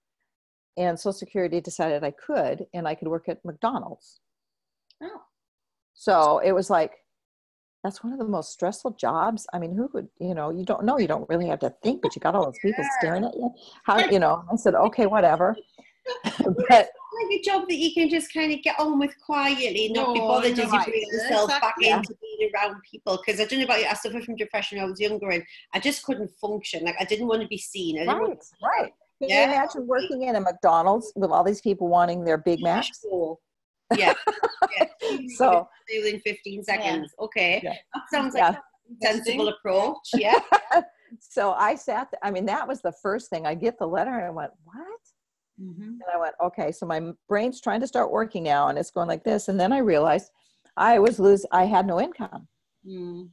And 0.77 0.97
Social 0.97 1.13
Security 1.13 1.59
decided 1.59 2.03
I 2.03 2.11
could, 2.11 2.65
and 2.73 2.87
I 2.87 2.95
could 2.95 3.09
work 3.09 3.27
at 3.27 3.43
McDonald's. 3.43 4.21
Oh. 5.03 5.21
So 6.01 6.39
it 6.39 6.51
was 6.51 6.71
like, 6.71 6.93
that's 7.83 8.03
one 8.03 8.11
of 8.11 8.17
the 8.17 8.25
most 8.25 8.51
stressful 8.51 8.95
jobs. 8.99 9.45
I 9.53 9.59
mean, 9.59 9.75
who 9.75 9.87
would, 9.93 10.07
you 10.19 10.33
know, 10.33 10.49
you 10.49 10.65
don't 10.65 10.83
know, 10.83 10.97
you 10.97 11.07
don't 11.07 11.29
really 11.29 11.45
have 11.45 11.59
to 11.59 11.71
think, 11.83 12.01
but 12.01 12.15
you 12.15 12.19
got 12.21 12.33
all 12.33 12.45
those 12.45 12.57
people 12.59 12.83
staring 12.97 13.23
at 13.23 13.35
you. 13.35 13.53
How, 13.83 13.99
you 14.09 14.17
know, 14.17 14.43
I 14.51 14.55
said, 14.55 14.73
okay, 14.73 15.05
whatever. 15.05 15.55
but 16.23 16.67
like 16.69 17.31
a 17.31 17.41
job 17.43 17.67
that 17.69 17.75
you 17.75 17.93
can 17.93 18.09
just 18.09 18.33
kind 18.33 18.51
of 18.51 18.63
get 18.63 18.79
on 18.79 18.97
with 18.97 19.13
quietly, 19.23 19.91
not 19.93 20.07
no, 20.07 20.13
be 20.15 20.19
bothered 20.21 20.53
as 20.53 20.57
you 20.57 20.83
bring 20.85 21.05
yourself 21.11 21.51
exactly. 21.51 21.89
back 21.89 21.97
into 21.97 22.15
being 22.19 22.49
around 22.51 22.81
people. 22.89 23.21
Because 23.23 23.39
I 23.39 23.45
don't 23.45 23.59
know 23.59 23.65
about 23.65 23.81
you, 23.81 23.85
I 23.85 23.93
suffered 23.93 24.23
from 24.23 24.37
depression 24.37 24.79
when 24.79 24.87
I 24.87 24.89
was 24.89 24.99
younger, 24.99 25.29
and 25.29 25.43
I 25.71 25.79
just 25.79 26.01
couldn't 26.01 26.31
function. 26.41 26.83
Like 26.83 26.95
I 26.99 27.05
didn't 27.05 27.27
want 27.27 27.43
to 27.43 27.47
be 27.47 27.59
seen. 27.59 27.99
I 27.99 28.11
right, 28.11 28.37
right. 28.63 28.93
Can 29.19 29.29
yeah. 29.29 29.45
you 29.45 29.53
imagine 29.53 29.85
working 29.85 30.23
in 30.23 30.35
a 30.35 30.41
McDonald's 30.41 31.13
with 31.15 31.29
all 31.29 31.43
these 31.43 31.61
people 31.61 31.89
wanting 31.89 32.23
their 32.23 32.39
Big 32.39 32.59
Macs? 32.63 33.01
Sure 33.03 33.37
yeah. 33.97 34.13
yeah. 34.77 35.17
so 35.35 35.67
within 35.89 36.19
15 36.21 36.63
seconds. 36.63 37.13
Yeah. 37.17 37.25
Okay. 37.25 37.61
Yeah. 37.63 37.75
That 37.93 38.03
sounds 38.11 38.35
like 38.35 38.55
a 38.55 38.61
sensible 39.01 39.49
approach. 39.49 39.97
Yeah. 40.15 40.39
so 41.19 41.51
I 41.53 41.75
sat, 41.75 42.11
th- 42.11 42.19
I 42.23 42.31
mean, 42.31 42.45
that 42.45 42.67
was 42.67 42.81
the 42.81 42.93
first 43.01 43.29
thing. 43.29 43.45
I 43.45 43.55
get 43.55 43.77
the 43.77 43.87
letter 43.87 44.13
and 44.13 44.25
I 44.25 44.29
went, 44.29 44.51
what? 44.63 44.85
Mm-hmm. 45.61 45.81
And 45.81 46.03
I 46.13 46.17
went, 46.17 46.35
okay, 46.43 46.71
so 46.71 46.85
my 46.85 47.11
brain's 47.27 47.61
trying 47.61 47.81
to 47.81 47.87
start 47.87 48.11
working 48.11 48.43
now 48.43 48.69
and 48.69 48.77
it's 48.77 48.91
going 48.91 49.07
like 49.07 49.23
this. 49.23 49.47
And 49.47 49.59
then 49.59 49.73
I 49.73 49.79
realized 49.79 50.31
I 50.77 50.99
was 50.99 51.19
lose, 51.19 51.45
I 51.51 51.65
had 51.65 51.85
no 51.85 51.99
income. 51.99 52.47
Mm. 52.87 53.29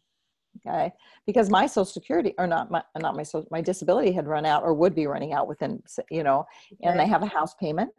Okay. 0.67 0.93
Because 1.27 1.51
my 1.51 1.67
social 1.67 1.85
security 1.85 2.35
or 2.39 2.47
not 2.47 2.71
my, 2.71 2.83
not 2.99 3.17
my, 3.17 3.23
social, 3.23 3.49
my 3.51 3.61
disability 3.61 4.13
had 4.13 4.27
run 4.27 4.45
out 4.45 4.63
or 4.63 4.75
would 4.75 4.95
be 4.95 5.07
running 5.07 5.33
out 5.33 5.47
within, 5.47 5.83
you 6.11 6.25
know, 6.25 6.45
and 6.83 7.01
I 7.01 7.05
have 7.05 7.23
a 7.23 7.27
house 7.27 7.55
payment. 7.55 7.91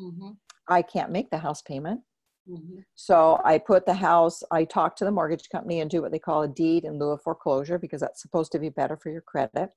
Mm-hmm. 0.00 0.30
I 0.68 0.82
can't 0.82 1.10
make 1.10 1.30
the 1.30 1.38
house 1.38 1.62
payment. 1.62 2.00
Mm-hmm. 2.48 2.80
So 2.94 3.40
I 3.44 3.58
put 3.58 3.86
the 3.86 3.94
house, 3.94 4.42
I 4.50 4.64
talk 4.64 4.96
to 4.96 5.04
the 5.04 5.10
mortgage 5.10 5.48
company 5.50 5.80
and 5.80 5.90
do 5.90 6.00
what 6.00 6.12
they 6.12 6.18
call 6.18 6.42
a 6.42 6.48
deed 6.48 6.84
in 6.84 6.98
lieu 6.98 7.10
of 7.10 7.22
foreclosure 7.22 7.78
because 7.78 8.00
that's 8.00 8.22
supposed 8.22 8.52
to 8.52 8.58
be 8.58 8.70
better 8.70 8.96
for 8.96 9.10
your 9.10 9.20
credit. 9.20 9.70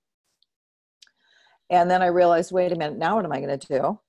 And 1.70 1.90
then 1.90 2.02
I 2.02 2.08
realized, 2.08 2.52
wait 2.52 2.72
a 2.72 2.76
minute, 2.76 2.98
now 2.98 3.16
what 3.16 3.26
am 3.26 3.32
I 3.32 3.42
going 3.42 3.60
to 3.60 3.68
do? 3.68 4.00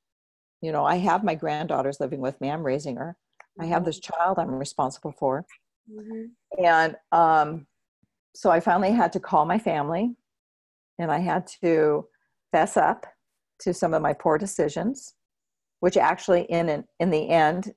You 0.61 0.73
know, 0.73 0.85
I 0.85 0.97
have 0.97 1.25
my 1.25 1.35
granddaughters 1.35 1.99
living 1.99 2.21
with 2.21 2.40
me, 2.40 2.51
I'm 2.51 2.62
raising 2.62 2.97
her. 2.97 3.16
I 3.61 3.66
have 3.66 3.85
this 3.85 4.01
mm-hmm. 4.01 4.14
child 4.14 4.38
I'm 4.38 4.51
responsible 4.55 5.12
for. 5.18 5.45
Mm-hmm. 5.90 6.64
And 6.64 6.97
um, 7.11 7.66
so 8.35 8.51
I 8.51 8.61
finally 8.61 8.92
had 8.92 9.12
to 9.12 9.21
call 9.21 9.45
my 9.45 9.59
family 9.59 10.14
and 10.99 11.11
I 11.11 11.18
had 11.18 11.47
to 11.62 12.07
fess 12.53 12.77
up 12.77 13.07
to 13.61 13.75
some 13.75 13.95
of 13.95 14.03
my 14.03 14.12
poor 14.12 14.38
decisions, 14.38 15.14
which 15.83 15.97
actually, 15.97 16.42
in, 16.42 16.85
in 17.01 17.11
the 17.11 17.29
end, 17.29 17.75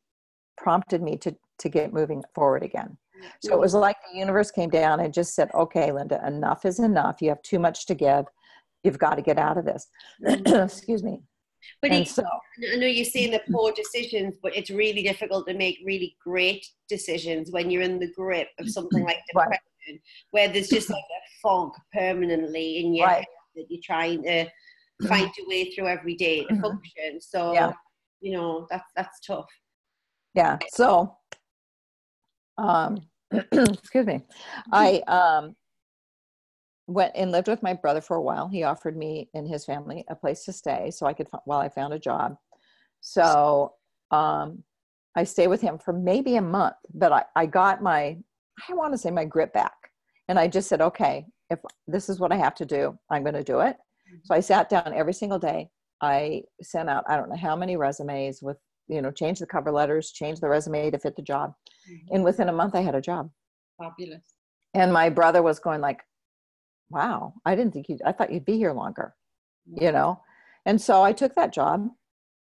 prompted 0.58 1.02
me 1.02 1.18
to, 1.18 1.36
to 1.58 1.70
get 1.70 1.92
moving 1.92 2.24
forward 2.36 2.62
again. 2.62 2.96
So 3.42 3.52
it 3.52 3.60
was 3.60 3.74
like 3.74 3.98
the 4.12 4.20
universe 4.20 4.52
came 4.52 4.70
down 4.70 5.00
and 5.00 5.12
just 5.12 5.34
said, 5.34 5.50
okay, 5.56 5.92
Linda, 5.92 6.22
enough 6.28 6.66
is 6.66 6.78
enough. 6.78 7.20
You 7.20 7.30
have 7.30 7.42
too 7.42 7.58
much 7.58 7.88
to 7.88 7.96
give. 7.96 8.26
You've 8.84 9.00
got 9.00 9.16
to 9.16 9.24
get 9.24 9.40
out 9.40 9.58
of 9.58 9.66
this. 9.66 9.88
Mm-hmm. 10.24 10.54
Excuse 10.66 11.02
me. 11.02 11.24
But 11.82 11.94
it, 11.94 12.08
so, 12.08 12.22
I 12.72 12.76
know 12.76 12.86
you're 12.86 13.06
saying 13.06 13.32
the 13.32 13.42
poor 13.52 13.72
decisions, 13.72 14.36
but 14.40 14.56
it's 14.56 14.70
really 14.70 15.02
difficult 15.02 15.48
to 15.48 15.56
make 15.56 15.80
really 15.84 16.16
great 16.24 16.64
decisions 16.88 17.50
when 17.50 17.72
you're 17.72 17.82
in 17.82 17.98
the 17.98 18.12
grip 18.12 18.50
of 18.60 18.70
something 18.70 19.04
like 19.06 19.18
depression, 19.28 19.60
right. 19.88 20.02
where 20.30 20.48
there's 20.48 20.70
just 20.70 20.92
like 20.92 21.00
a 21.00 21.22
fog 21.42 21.72
permanently 21.92 22.86
in 22.86 22.94
your 22.94 23.08
right. 23.08 23.16
head 23.16 23.26
that 23.56 23.66
you're 23.70 23.82
trying 23.84 24.22
to 24.26 24.46
find 25.08 25.32
your 25.40 25.48
way 25.48 25.72
through 25.72 25.88
every 25.88 26.14
day 26.14 26.44
to 26.44 26.54
mm-hmm. 26.54 26.62
function. 26.62 27.20
So, 27.20 27.54
yeah. 27.54 27.74
You 28.26 28.34
know, 28.34 28.66
that's 28.72 28.92
that's 28.96 29.20
tough. 29.20 29.46
Yeah 30.34 30.58
so 30.70 31.16
um 32.58 32.98
excuse 33.32 34.08
me. 34.08 34.22
I 34.72 35.02
um 35.08 35.56
went 36.88 37.14
and 37.16 37.32
lived 37.32 37.48
with 37.48 37.64
my 37.64 37.74
brother 37.74 38.02
for 38.02 38.18
a 38.18 38.22
while. 38.22 38.48
He 38.48 38.64
offered 38.64 38.98
me 38.98 39.30
and 39.34 39.48
his 39.48 39.66
family 39.66 40.04
a 40.10 40.16
place 40.16 40.44
to 40.46 40.54
stay 40.54 40.92
so 40.92 41.06
i 41.06 41.14
could 41.14 41.28
while 41.46 41.60
i 41.60 41.70
found 41.70 41.94
a 41.94 42.00
job. 42.00 42.36
So 43.02 43.74
um 44.10 44.64
i 45.16 45.24
stayed 45.24 45.48
with 45.48 45.62
him 45.62 45.78
for 45.78 45.94
maybe 45.94 46.36
a 46.38 46.42
month 46.42 46.76
but 46.94 47.12
i, 47.12 47.24
I 47.36 47.46
got 47.46 47.82
my 47.82 48.18
i 48.70 48.74
want 48.74 48.94
to 48.94 48.98
say 48.98 49.12
my 49.12 49.26
grip 49.26 49.54
back. 49.54 49.78
And 50.28 50.40
i 50.40 50.48
just 50.48 50.68
said 50.68 50.82
okay 50.82 51.26
if 51.52 51.60
this 51.88 52.10
is 52.10 52.20
what 52.20 52.32
i 52.32 52.38
have 52.38 52.56
to 52.56 52.66
do 52.66 52.98
i'm 53.12 53.24
going 53.24 53.36
to 53.36 53.52
do 53.54 53.60
it. 53.60 53.78
So 54.24 54.34
i 54.34 54.40
sat 54.40 54.68
down 54.70 54.94
every 54.96 55.14
single 55.14 55.40
day 55.40 55.70
i 56.02 56.42
sent 56.62 56.90
out 56.90 57.04
i 57.08 57.16
don't 57.16 57.30
know 57.30 57.36
how 57.36 57.56
many 57.56 57.78
resumes 57.78 58.42
with 58.42 58.58
you 58.88 59.02
know 59.02 59.12
change 59.12 59.40
the 59.40 59.46
cover 59.46 59.72
letters 59.72 60.12
change 60.12 60.40
the 60.40 60.50
resume 60.50 60.92
to 60.92 61.00
fit 61.00 61.16
the 61.16 61.22
job. 61.22 61.54
Mm-hmm. 61.90 62.16
and 62.16 62.24
within 62.24 62.50
a 62.50 62.54
month 62.54 62.76
i 62.76 62.82
had 62.82 62.96
a 62.96 63.02
job. 63.02 63.30
Fabulous. 63.78 64.24
And 64.74 64.92
my 64.92 65.10
brother 65.10 65.42
was 65.42 65.60
going 65.60 65.82
like 65.82 66.02
wow 66.90 67.34
i 67.46 67.56
didn't 67.56 67.74
think 67.74 67.90
you 67.90 67.98
i 68.06 68.12
thought 68.12 68.32
you'd 68.32 68.46
be 68.46 68.58
here 68.58 68.74
longer 68.74 69.14
mm-hmm. 69.70 69.84
you 69.84 69.92
know? 69.92 70.22
And 70.66 70.80
so 70.80 71.02
i 71.02 71.12
took 71.12 71.36
that 71.36 71.54
job 71.54 71.88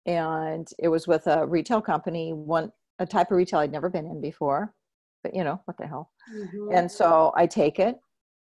and 0.06 0.68
it 0.78 0.88
was 0.88 1.06
with 1.06 1.26
a 1.26 1.46
retail 1.46 1.80
company 1.80 2.32
one 2.32 2.70
a 2.98 3.06
type 3.06 3.30
of 3.30 3.36
retail 3.36 3.60
i'd 3.60 3.72
never 3.72 3.88
been 3.88 4.06
in 4.06 4.20
before 4.20 4.74
but 5.22 5.34
you 5.34 5.42
know 5.42 5.60
what 5.64 5.78
the 5.78 5.86
hell. 5.86 6.10
Mm-hmm. 6.34 6.76
and 6.76 6.90
so 6.90 7.32
i 7.36 7.46
take 7.46 7.78
it 7.78 7.96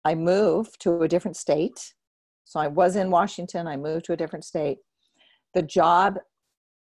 i 0.04 0.14
move 0.14 0.78
to 0.78 1.02
a 1.02 1.08
different 1.08 1.36
state. 1.36 1.94
So 2.44 2.60
i 2.60 2.68
was 2.68 2.96
in 2.96 3.10
washington 3.10 3.66
i 3.66 3.76
moved 3.76 4.04
to 4.06 4.12
a 4.12 4.16
different 4.16 4.44
state 4.44 4.78
the 5.54 5.62
job 5.62 6.18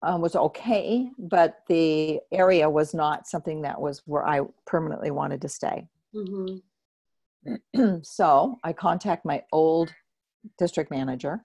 um, 0.02 0.20
was 0.20 0.36
okay, 0.36 1.08
but 1.18 1.58
the 1.68 2.20
area 2.32 2.68
was 2.68 2.94
not 2.94 3.26
something 3.26 3.62
that 3.62 3.80
was 3.80 4.02
where 4.06 4.26
I 4.26 4.40
permanently 4.66 5.10
wanted 5.10 5.42
to 5.42 5.48
stay. 5.48 5.86
Mm-hmm. 6.14 6.56
so 8.02 8.56
I 8.62 8.72
contact 8.72 9.24
my 9.24 9.42
old 9.52 9.92
district 10.58 10.90
manager 10.90 11.44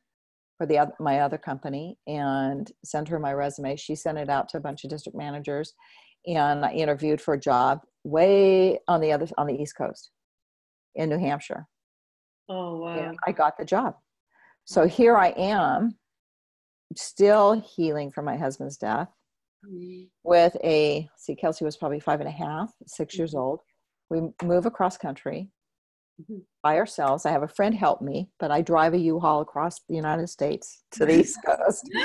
for 0.58 0.66
the 0.66 0.78
other, 0.78 0.94
my 1.00 1.20
other 1.20 1.38
company 1.38 1.98
and 2.08 2.72
sent 2.84 3.08
her 3.08 3.20
my 3.20 3.34
resume. 3.34 3.76
She 3.76 3.96
sent 3.96 4.18
it 4.18 4.30
out 4.30 4.50
to 4.50 4.58
a 4.58 4.62
bunch 4.62 4.84
of 4.84 4.90
district 4.90 5.18
managers, 5.18 5.74
and 6.28 6.66
I 6.66 6.74
interviewed 6.74 7.22
for 7.22 7.34
a 7.34 7.40
job 7.40 7.82
way 8.04 8.80
on 8.88 9.02
the 9.02 9.12
other 9.12 9.28
on 9.38 9.48
the 9.48 9.60
East 9.60 9.76
Coast 9.76 10.12
in 10.96 11.10
New 11.10 11.20
Hampshire. 11.20 11.68
Oh 12.50 12.78
wow! 12.80 12.98
And 12.98 13.18
I 13.26 13.32
got 13.32 13.58
the 13.58 13.66
job. 13.66 13.96
So 14.66 14.88
here 14.88 15.18
I 15.18 15.30
am 15.30 15.98
still 16.96 17.60
healing 17.60 18.12
from 18.12 18.26
my 18.26 18.38
husband's 18.38 18.78
death 18.78 19.10
mm-hmm. 19.66 20.04
with 20.24 20.56
a 20.64 21.10
see 21.18 21.36
kelsey 21.36 21.66
was 21.66 21.78
probably 21.78 22.00
five 22.00 22.20
and 22.20 22.30
a 22.30 22.32
half 22.32 22.72
six 22.86 23.18
years 23.18 23.32
mm-hmm. 23.32 23.40
old. 23.40 23.60
We 24.10 24.22
move 24.44 24.66
across 24.66 24.98
country 24.98 25.50
mm-hmm. 26.22 26.40
by 26.64 26.78
ourselves. 26.78 27.26
I 27.26 27.32
have 27.32 27.44
a 27.44 27.48
friend 27.48 27.76
help 27.76 28.02
me 28.02 28.30
but 28.40 28.52
i 28.52 28.62
drive 28.62 28.94
a 28.94 29.00
u-haul 29.00 29.42
across 29.42 29.80
the 29.88 29.96
united 29.96 30.28
states 30.28 30.84
to 30.92 31.06
the 31.06 31.20
east 31.20 31.40
coast. 31.46 31.90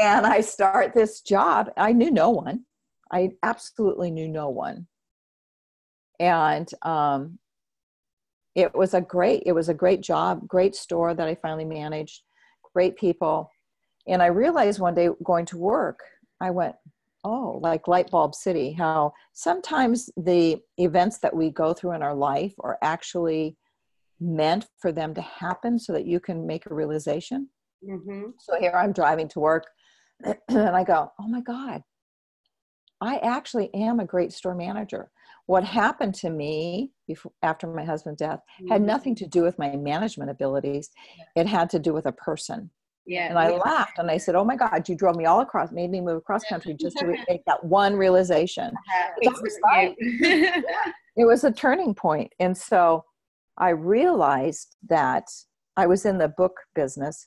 And 0.00 0.26
i 0.26 0.40
start 0.40 0.92
this 0.92 1.20
job. 1.20 1.70
I 1.76 1.92
knew 1.92 2.10
no 2.10 2.30
one. 2.30 2.64
I 3.12 3.30
absolutely 3.44 4.10
knew 4.10 4.26
no 4.26 4.48
one. 4.48 4.88
And 6.18 6.68
um, 6.82 7.38
it 8.54 8.74
was 8.74 8.94
a 8.94 9.00
great 9.00 9.42
it 9.46 9.52
was 9.52 9.68
a 9.68 9.74
great 9.74 10.00
job 10.00 10.46
great 10.46 10.74
store 10.74 11.14
that 11.14 11.28
i 11.28 11.34
finally 11.34 11.64
managed 11.64 12.22
great 12.74 12.96
people 12.96 13.50
and 14.06 14.22
I 14.22 14.26
realized 14.26 14.80
one 14.80 14.94
day 14.94 15.08
going 15.22 15.46
to 15.46 15.56
work, 15.56 16.00
I 16.40 16.50
went, 16.50 16.74
oh, 17.24 17.58
like 17.62 17.88
light 17.88 18.10
bulb 18.10 18.34
city, 18.34 18.72
how 18.72 19.12
sometimes 19.32 20.10
the 20.16 20.58
events 20.76 21.18
that 21.18 21.34
we 21.34 21.50
go 21.50 21.72
through 21.72 21.92
in 21.92 22.02
our 22.02 22.14
life 22.14 22.54
are 22.60 22.78
actually 22.82 23.56
meant 24.20 24.66
for 24.78 24.92
them 24.92 25.14
to 25.14 25.22
happen 25.22 25.78
so 25.78 25.92
that 25.92 26.06
you 26.06 26.20
can 26.20 26.46
make 26.46 26.66
a 26.66 26.74
realization. 26.74 27.48
Mm-hmm. 27.88 28.30
So 28.38 28.58
here 28.58 28.72
I'm 28.74 28.92
driving 28.92 29.28
to 29.28 29.40
work 29.40 29.64
and 30.48 30.76
I 30.76 30.84
go, 30.84 31.10
oh 31.18 31.28
my 31.28 31.40
God, 31.40 31.82
I 33.00 33.16
actually 33.16 33.72
am 33.74 34.00
a 34.00 34.04
great 34.04 34.32
store 34.32 34.54
manager. 34.54 35.10
What 35.46 35.64
happened 35.64 36.14
to 36.16 36.30
me 36.30 36.92
before, 37.06 37.32
after 37.42 37.66
my 37.66 37.84
husband's 37.84 38.20
death 38.20 38.40
mm-hmm. 38.60 38.72
had 38.72 38.82
nothing 38.82 39.14
to 39.16 39.26
do 39.26 39.42
with 39.42 39.58
my 39.58 39.76
management 39.76 40.30
abilities. 40.30 40.90
It 41.36 41.46
had 41.46 41.68
to 41.70 41.78
do 41.78 41.92
with 41.92 42.06
a 42.06 42.12
person. 42.12 42.70
Yeah. 43.06 43.28
And 43.28 43.38
I 43.38 43.50
laughed 43.50 43.98
and 43.98 44.10
I 44.10 44.16
said, 44.16 44.34
Oh 44.34 44.44
my 44.44 44.56
God, 44.56 44.88
you 44.88 44.94
drove 44.94 45.16
me 45.16 45.26
all 45.26 45.40
across, 45.40 45.70
made 45.72 45.90
me 45.90 46.00
move 46.00 46.16
across 46.16 46.44
country 46.44 46.74
just 46.80 46.96
to 46.98 47.06
make 47.28 47.44
that 47.46 47.62
one 47.62 47.96
realization. 47.96 48.72
Was 49.22 49.58
right. 49.64 49.94
it 50.00 51.26
was 51.26 51.44
a 51.44 51.52
turning 51.52 51.94
point. 51.94 52.32
And 52.40 52.56
so 52.56 53.04
I 53.58 53.70
realized 53.70 54.76
that 54.88 55.24
I 55.76 55.86
was 55.86 56.06
in 56.06 56.18
the 56.18 56.28
book 56.28 56.52
business 56.74 57.26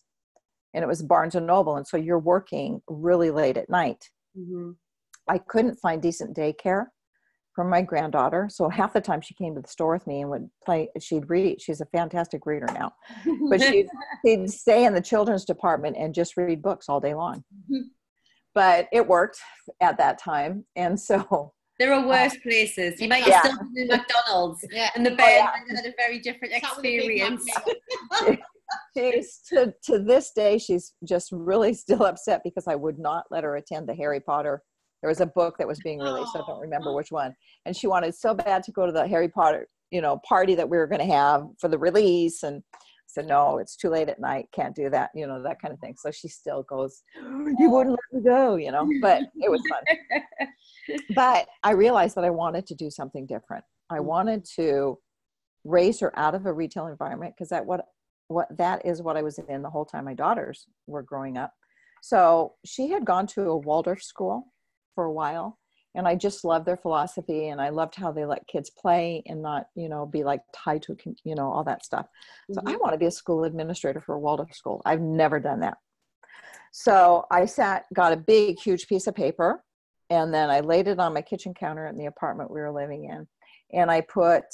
and 0.73 0.83
it 0.83 0.87
was 0.87 1.03
Barnes 1.03 1.35
and 1.35 1.47
Noble. 1.47 1.77
And 1.77 1.87
so 1.87 1.97
you're 1.97 2.19
working 2.19 2.81
really 2.87 3.31
late 3.31 3.57
at 3.57 3.69
night. 3.69 4.09
Mm-hmm. 4.37 4.71
I 5.29 5.37
couldn't 5.39 5.75
find 5.75 6.01
decent 6.01 6.35
daycare 6.35 6.85
from 7.57 7.71
my 7.71 7.81
granddaughter. 7.81 8.47
So 8.51 8.69
half 8.69 8.93
the 8.93 9.01
time 9.01 9.19
she 9.19 9.33
came 9.33 9.55
to 9.55 9.61
the 9.61 9.67
store 9.67 9.91
with 9.93 10.05
me 10.05 10.21
and 10.21 10.29
would 10.29 10.47
play, 10.63 10.89
she'd 10.99 11.27
read. 11.27 11.59
She's 11.59 11.81
a 11.81 11.87
fantastic 11.87 12.45
reader 12.45 12.67
now, 12.71 12.93
but 13.49 13.59
she'd, 13.59 13.87
she'd 14.25 14.47
stay 14.51 14.85
in 14.85 14.93
the 14.93 15.01
children's 15.01 15.43
department 15.43 15.97
and 15.97 16.13
just 16.13 16.37
read 16.37 16.61
books 16.61 16.87
all 16.87 16.99
day 16.99 17.15
long. 17.15 17.43
But 18.53 18.87
it 18.93 19.07
worked 19.07 19.39
at 19.81 19.97
that 19.97 20.19
time. 20.19 20.65
And 20.75 20.99
so 20.99 21.51
there 21.79 21.91
are 21.93 22.07
worse 22.07 22.35
uh, 22.35 22.41
places. 22.43 23.01
You 23.01 23.09
might 23.09 23.25
yeah. 23.25 23.41
still 23.41 23.57
be 23.73 23.81
in 23.81 23.87
McDonald's, 23.87 24.63
yeah. 24.71 24.91
and 24.95 25.03
the 25.03 25.15
bed 25.15 25.41
oh, 25.41 25.49
yeah. 25.67 25.75
had 25.77 25.85
a 25.87 25.93
very 25.97 26.19
different 26.19 26.53
experience. 26.53 27.43
she's 28.95 29.41
to, 29.49 29.73
to 29.85 29.97
this 29.97 30.31
day, 30.35 30.59
she's 30.59 30.93
just 31.03 31.29
really 31.31 31.73
still 31.73 32.05
upset 32.05 32.41
because 32.43 32.67
I 32.67 32.75
would 32.75 32.99
not 32.99 33.25
let 33.31 33.43
her 33.43 33.55
attend 33.55 33.89
the 33.89 33.95
Harry 33.95 34.19
Potter 34.19 34.61
there 35.01 35.09
was 35.09 35.21
a 35.21 35.25
book 35.25 35.57
that 35.57 35.67
was 35.67 35.79
being 35.83 35.99
released 35.99 36.35
i 36.35 36.41
don't 36.47 36.59
remember 36.59 36.93
which 36.93 37.11
one 37.11 37.33
and 37.65 37.75
she 37.75 37.87
wanted 37.87 38.13
so 38.13 38.33
bad 38.33 38.63
to 38.63 38.71
go 38.71 38.85
to 38.85 38.91
the 38.91 39.07
harry 39.07 39.29
potter 39.29 39.67
you 39.91 40.01
know 40.01 40.19
party 40.27 40.55
that 40.55 40.69
we 40.69 40.77
were 40.77 40.87
going 40.87 41.05
to 41.05 41.13
have 41.13 41.45
for 41.59 41.67
the 41.67 41.77
release 41.77 42.43
and 42.43 42.63
I 42.73 42.79
said 43.07 43.27
no 43.27 43.57
it's 43.57 43.75
too 43.75 43.89
late 43.89 44.09
at 44.09 44.19
night 44.19 44.47
can't 44.53 44.75
do 44.75 44.89
that 44.89 45.11
you 45.15 45.27
know 45.27 45.41
that 45.41 45.61
kind 45.61 45.73
of 45.73 45.79
thing. 45.79 45.95
So 45.97 46.11
she 46.11 46.27
still 46.27 46.63
goes 46.63 47.03
you 47.15 47.69
wouldn't 47.69 47.97
let 48.11 48.21
me 48.21 48.29
go 48.29 48.55
you 48.55 48.71
know 48.71 48.87
but 49.01 49.23
it 49.35 49.49
was 49.49 49.61
fun. 49.69 50.49
But 51.15 51.47
i 51.63 51.71
realized 51.71 52.15
that 52.15 52.23
i 52.23 52.29
wanted 52.29 52.65
to 52.67 52.75
do 52.75 52.89
something 52.89 53.25
different. 53.25 53.63
I 53.89 53.97
mm. 53.97 54.05
wanted 54.05 54.45
to 54.55 54.97
raise 55.63 55.99
her 55.99 56.17
out 56.17 56.35
of 56.35 56.45
a 56.45 56.53
retail 56.53 56.87
environment 56.87 57.33
because 57.35 57.49
that 57.49 57.65
what 57.65 57.85
what 58.29 58.47
that 58.57 58.85
is 58.85 59.01
what 59.01 59.17
i 59.17 59.21
was 59.21 59.37
in 59.37 59.61
the 59.61 59.69
whole 59.69 59.85
time 59.85 60.05
my 60.05 60.13
daughters 60.13 60.65
were 60.85 61.03
growing 61.03 61.37
up. 61.37 61.53
So 62.01 62.53
she 62.65 62.89
had 62.89 63.05
gone 63.05 63.27
to 63.27 63.49
a 63.49 63.57
waldorf 63.57 64.01
school 64.01 64.53
for 64.97 65.05
a 65.05 65.13
while 65.13 65.59
and 65.93 66.07
i 66.07 66.15
just 66.15 66.43
loved 66.43 66.65
their 66.65 66.77
philosophy 66.77 67.49
and 67.49 67.61
i 67.61 67.69
loved 67.69 67.93
how 67.93 68.11
they 68.11 68.25
let 68.25 68.47
kids 68.47 68.71
play 68.71 69.21
and 69.27 69.41
not 69.41 69.67
you 69.75 69.87
know 69.87 70.05
be 70.05 70.23
like 70.23 70.41
tied 70.53 70.81
to 70.81 70.97
you 71.23 71.35
know 71.35 71.51
all 71.51 71.63
that 71.63 71.85
stuff 71.85 72.07
so 72.51 72.59
mm-hmm. 72.59 72.69
i 72.69 72.75
want 72.77 72.93
to 72.93 72.97
be 72.97 73.05
a 73.05 73.11
school 73.11 73.43
administrator 73.43 74.01
for 74.01 74.15
a 74.15 74.19
waldorf 74.19 74.53
school 74.53 74.81
i've 74.85 75.01
never 75.01 75.39
done 75.39 75.59
that 75.59 75.77
so 76.71 77.25
i 77.29 77.45
sat 77.45 77.85
got 77.93 78.11
a 78.11 78.17
big 78.17 78.59
huge 78.59 78.87
piece 78.87 79.05
of 79.05 79.13
paper 79.13 79.63
and 80.09 80.33
then 80.33 80.49
I 80.49 80.61
laid 80.61 80.87
it 80.87 80.99
on 80.99 81.13
my 81.13 81.21
kitchen 81.21 81.53
counter 81.53 81.85
in 81.87 81.97
the 81.97 82.05
apartment 82.05 82.51
we 82.51 82.61
were 82.61 82.71
living 82.71 83.05
in. 83.05 83.27
And 83.73 83.91
I 83.91 84.01
put, 84.01 84.45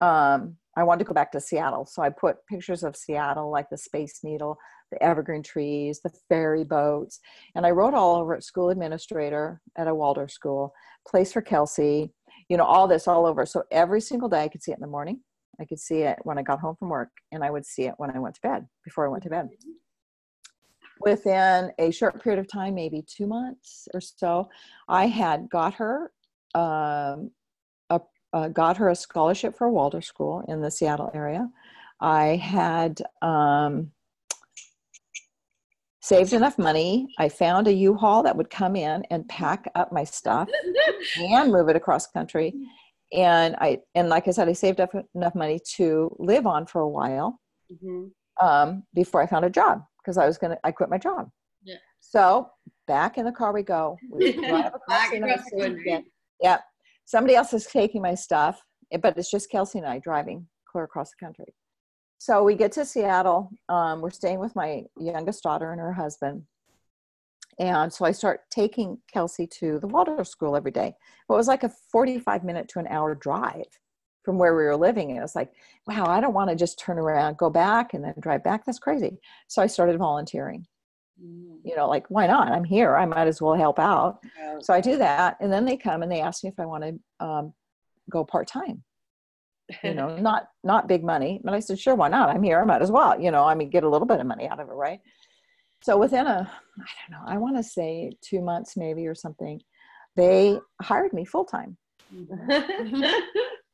um, 0.00 0.56
I 0.76 0.82
wanted 0.82 1.00
to 1.00 1.08
go 1.08 1.14
back 1.14 1.32
to 1.32 1.40
Seattle. 1.40 1.86
So 1.86 2.02
I 2.02 2.10
put 2.10 2.46
pictures 2.46 2.82
of 2.82 2.96
Seattle, 2.96 3.50
like 3.50 3.70
the 3.70 3.78
Space 3.78 4.20
Needle, 4.22 4.58
the 4.90 5.02
evergreen 5.02 5.42
trees, 5.42 6.00
the 6.00 6.12
ferry 6.28 6.64
boats. 6.64 7.20
And 7.54 7.66
I 7.66 7.70
wrote 7.70 7.94
all 7.94 8.16
over 8.16 8.34
at 8.34 8.44
school 8.44 8.70
administrator 8.70 9.60
at 9.76 9.88
a 9.88 9.94
Waldorf 9.94 10.30
school, 10.30 10.72
place 11.08 11.32
for 11.32 11.42
Kelsey, 11.42 12.12
you 12.48 12.56
know, 12.56 12.64
all 12.64 12.86
this 12.86 13.08
all 13.08 13.26
over. 13.26 13.46
So 13.46 13.64
every 13.70 14.00
single 14.00 14.28
day 14.28 14.42
I 14.44 14.48
could 14.48 14.62
see 14.62 14.72
it 14.72 14.76
in 14.76 14.82
the 14.82 14.86
morning. 14.86 15.20
I 15.60 15.64
could 15.64 15.80
see 15.80 16.02
it 16.02 16.18
when 16.22 16.38
I 16.38 16.42
got 16.42 16.60
home 16.60 16.76
from 16.76 16.90
work, 16.90 17.08
and 17.32 17.42
I 17.42 17.50
would 17.50 17.64
see 17.64 17.84
it 17.84 17.94
when 17.96 18.10
I 18.10 18.18
went 18.18 18.34
to 18.34 18.40
bed, 18.42 18.66
before 18.84 19.06
I 19.06 19.08
went 19.08 19.22
to 19.22 19.30
bed 19.30 19.48
within 21.00 21.72
a 21.78 21.90
short 21.90 22.22
period 22.22 22.38
of 22.38 22.48
time, 22.48 22.74
maybe 22.74 23.04
two 23.06 23.26
months 23.26 23.88
or 23.92 24.00
so, 24.00 24.48
I 24.88 25.06
had 25.06 25.48
got 25.50 25.74
her 25.74 26.12
um, 26.54 27.30
a, 27.90 28.00
uh, 28.32 28.48
got 28.48 28.76
her 28.78 28.88
a 28.88 28.94
scholarship 28.94 29.56
for 29.56 29.66
a 29.66 29.72
Waldorf 29.72 30.04
school 30.04 30.44
in 30.48 30.60
the 30.60 30.70
Seattle 30.70 31.10
area. 31.14 31.48
I 32.00 32.36
had 32.36 33.02
um, 33.22 33.92
saved 36.06 36.32
enough 36.32 36.56
money. 36.56 37.08
I 37.18 37.28
found 37.28 37.66
a 37.66 37.72
U-Haul 37.72 38.22
that 38.22 38.36
would 38.36 38.48
come 38.48 38.76
in 38.76 39.02
and 39.10 39.28
pack 39.28 39.68
up 39.74 39.92
my 39.92 40.04
stuff 40.04 40.48
and 41.16 41.52
move 41.52 41.68
it 41.68 41.74
across 41.74 42.06
country. 42.06 42.54
And 43.12 43.56
I 43.56 43.78
and 43.94 44.08
like 44.08 44.28
I 44.28 44.30
said, 44.30 44.48
I 44.48 44.52
saved 44.52 44.80
up 44.80 44.90
enough 45.14 45.34
money 45.34 45.58
to 45.76 46.14
live 46.18 46.46
on 46.46 46.66
for 46.66 46.80
a 46.80 46.88
while 46.88 47.40
mm-hmm. 47.72 48.46
um, 48.46 48.84
before 48.94 49.20
I 49.20 49.26
found 49.26 49.44
a 49.44 49.50
job 49.50 49.82
because 50.02 50.16
I 50.16 50.26
was 50.26 50.38
gonna 50.38 50.58
I 50.62 50.70
quit 50.70 50.90
my 50.90 50.98
job. 50.98 51.28
Yeah. 51.64 51.76
So 52.00 52.48
back 52.86 53.18
in 53.18 53.24
the 53.24 53.32
car 53.32 53.52
we 53.52 53.62
go. 53.62 53.96
We 54.12 54.32
drive 54.32 54.74
across 54.74 55.10
the 55.10 56.04
Yeah. 56.40 56.58
Somebody 57.04 57.34
else 57.34 57.52
is 57.52 57.66
taking 57.66 58.02
my 58.02 58.14
stuff, 58.14 58.60
but 59.00 59.16
it's 59.16 59.30
just 59.30 59.50
Kelsey 59.50 59.78
and 59.78 59.86
I 59.86 59.98
driving 59.98 60.46
clear 60.70 60.84
across 60.84 61.10
the 61.10 61.24
country. 61.24 61.54
So 62.18 62.42
we 62.42 62.54
get 62.54 62.72
to 62.72 62.84
Seattle. 62.84 63.50
Um, 63.68 64.00
we're 64.00 64.10
staying 64.10 64.38
with 64.38 64.56
my 64.56 64.84
youngest 64.98 65.42
daughter 65.42 65.70
and 65.70 65.80
her 65.80 65.92
husband. 65.92 66.44
And 67.58 67.92
so 67.92 68.04
I 68.04 68.12
start 68.12 68.42
taking 68.50 68.98
Kelsey 69.12 69.46
to 69.58 69.78
the 69.78 69.86
Waldorf 69.86 70.28
school 70.28 70.56
every 70.56 70.70
day. 70.70 70.88
It 70.88 71.32
was 71.32 71.48
like 71.48 71.62
a 71.62 71.72
45 71.90 72.44
minute 72.44 72.68
to 72.68 72.78
an 72.78 72.86
hour 72.88 73.14
drive 73.14 73.66
from 74.22 74.38
where 74.38 74.54
we 74.56 74.64
were 74.64 74.76
living. 74.76 75.10
And 75.10 75.18
it 75.18 75.22
was 75.22 75.36
like, 75.36 75.52
wow, 75.86 76.04
I 76.06 76.20
don't 76.20 76.34
want 76.34 76.50
to 76.50 76.56
just 76.56 76.78
turn 76.78 76.98
around, 76.98 77.38
go 77.38 77.48
back, 77.48 77.94
and 77.94 78.04
then 78.04 78.14
drive 78.20 78.44
back. 78.44 78.64
That's 78.66 78.78
crazy. 78.78 79.18
So 79.46 79.62
I 79.62 79.66
started 79.66 79.98
volunteering. 79.98 80.66
Mm. 81.22 81.60
You 81.64 81.76
know, 81.76 81.88
like, 81.88 82.06
why 82.10 82.26
not? 82.26 82.48
I'm 82.48 82.64
here. 82.64 82.96
I 82.96 83.06
might 83.06 83.28
as 83.28 83.40
well 83.40 83.54
help 83.54 83.78
out. 83.78 84.18
So 84.60 84.74
I 84.74 84.80
do 84.80 84.98
that. 84.98 85.36
And 85.40 85.50
then 85.50 85.64
they 85.64 85.76
come 85.76 86.02
and 86.02 86.12
they 86.12 86.20
ask 86.20 86.44
me 86.44 86.50
if 86.50 86.58
I 86.58 86.66
want 86.66 86.84
to 86.84 87.24
um, 87.24 87.54
go 88.10 88.24
part 88.24 88.48
time. 88.48 88.82
You 89.82 89.94
know, 89.94 90.16
not 90.16 90.48
not 90.64 90.88
big 90.88 91.04
money. 91.04 91.40
But 91.42 91.54
I 91.54 91.60
said, 91.60 91.78
sure, 91.78 91.94
why 91.94 92.08
not? 92.08 92.28
I'm 92.28 92.42
here. 92.42 92.60
I 92.60 92.64
might 92.64 92.82
as 92.82 92.90
well. 92.90 93.20
You 93.20 93.30
know, 93.30 93.44
I 93.44 93.54
mean, 93.54 93.70
get 93.70 93.84
a 93.84 93.88
little 93.88 94.06
bit 94.06 94.20
of 94.20 94.26
money 94.26 94.48
out 94.48 94.60
of 94.60 94.68
it, 94.68 94.72
right? 94.72 95.00
So 95.82 95.96
within 95.98 96.26
a, 96.26 96.50
I 96.78 97.10
don't 97.10 97.20
know, 97.20 97.24
I 97.26 97.38
want 97.38 97.56
to 97.56 97.62
say 97.62 98.12
two 98.22 98.40
months 98.40 98.76
maybe 98.76 99.06
or 99.06 99.14
something, 99.14 99.60
they 100.16 100.58
hired 100.82 101.12
me 101.12 101.24
full 101.24 101.44
time. 101.44 101.76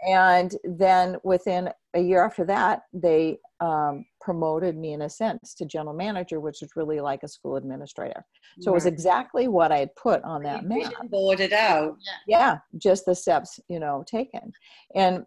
And 0.05 0.57
then 0.65 1.17
within 1.23 1.71
a 1.95 2.01
year 2.01 2.25
after 2.25 2.45
that 2.47 2.83
they 2.93 3.39
um, 3.61 4.05
promoted 4.21 4.77
me 4.77 4.95
in 4.95 5.03
a 5.03 5.11
sense 5.11 5.55
to 5.55 5.65
general 5.65 5.95
manager 5.95 6.41
which 6.41 6.63
is 6.63 6.71
really 6.75 7.01
like 7.01 7.23
a 7.23 7.29
school 7.29 7.57
administrator 7.57 8.25
so 8.61 8.71
right. 8.71 8.73
it 8.73 8.75
was 8.75 8.87
exactly 8.87 9.47
what 9.47 9.71
i 9.71 9.79
had 9.79 9.95
put 9.95 10.23
on 10.25 10.43
that 10.43 10.65
map 10.65 10.93
boarded 11.11 11.53
out 11.53 11.97
yeah. 12.27 12.39
yeah 12.39 12.59
just 12.79 13.05
the 13.05 13.15
steps 13.15 13.61
you 13.69 13.79
know 13.79 14.03
taken 14.07 14.53
and 14.95 15.25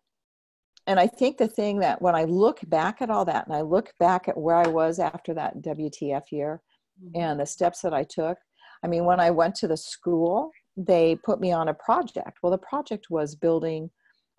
and 0.88 1.00
i 1.00 1.08
think 1.08 1.38
the 1.38 1.48
thing 1.48 1.80
that 1.80 2.02
when 2.02 2.15
i 2.15 2.24
look 2.24 2.60
back 2.67 3.02
at 3.02 3.10
all 3.10 3.26
that 3.26 3.45
and 3.48 3.56
i 3.56 3.62
look 3.62 3.91
back 4.00 4.28
at 4.28 4.38
where 4.38 4.56
i 4.56 4.67
was 4.67 5.00
after 5.00 5.34
that 5.34 5.58
wtf 5.62 6.24
year 6.32 6.62
mm-hmm. 7.04 7.21
and 7.21 7.39
the 7.39 7.45
steps 7.45 7.82
that 7.82 7.93
i 7.93 8.04
took 8.04 8.38
i 8.84 8.88
mean 8.88 9.06
when 9.06 9.19
i 9.19 9.30
went 9.30 9.56
to 9.56 9.67
the 9.67 9.78
school 9.78 10.52
they 10.78 11.17
put 11.24 11.39
me 11.39 11.52
on 11.52 11.69
a 11.69 11.74
project 11.74 12.38
well 12.41 12.52
the 12.52 12.58
project 12.58 13.08
was 13.10 13.36
building 13.36 13.89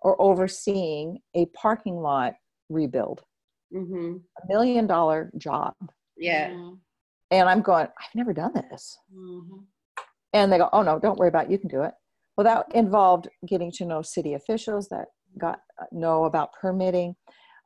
or 0.01 0.19
overseeing 0.21 1.19
a 1.35 1.45
parking 1.47 1.95
lot 1.95 2.33
rebuild. 2.69 3.21
Mm-hmm. 3.73 4.15
A 4.43 4.47
million 4.47 4.87
dollar 4.87 5.31
job. 5.37 5.73
Yeah. 6.17 6.71
And 7.31 7.49
I'm 7.49 7.61
going, 7.61 7.87
I've 7.87 8.15
never 8.15 8.33
done 8.33 8.53
this. 8.53 8.97
Mm-hmm. 9.13 9.57
And 10.33 10.51
they 10.51 10.57
go, 10.57 10.69
oh 10.71 10.81
no, 10.81 10.99
don't 10.99 11.17
worry 11.17 11.29
about 11.29 11.45
it. 11.45 11.51
You 11.51 11.59
can 11.59 11.69
do 11.69 11.81
it. 11.81 11.93
Well, 12.35 12.45
that 12.45 12.75
involved 12.75 13.27
getting 13.47 13.71
to 13.73 13.85
know 13.85 14.01
city 14.01 14.35
officials 14.35 14.87
that 14.89 15.07
got 15.37 15.59
uh, 15.81 15.85
know 15.91 16.25
about 16.25 16.53
permitting, 16.53 17.15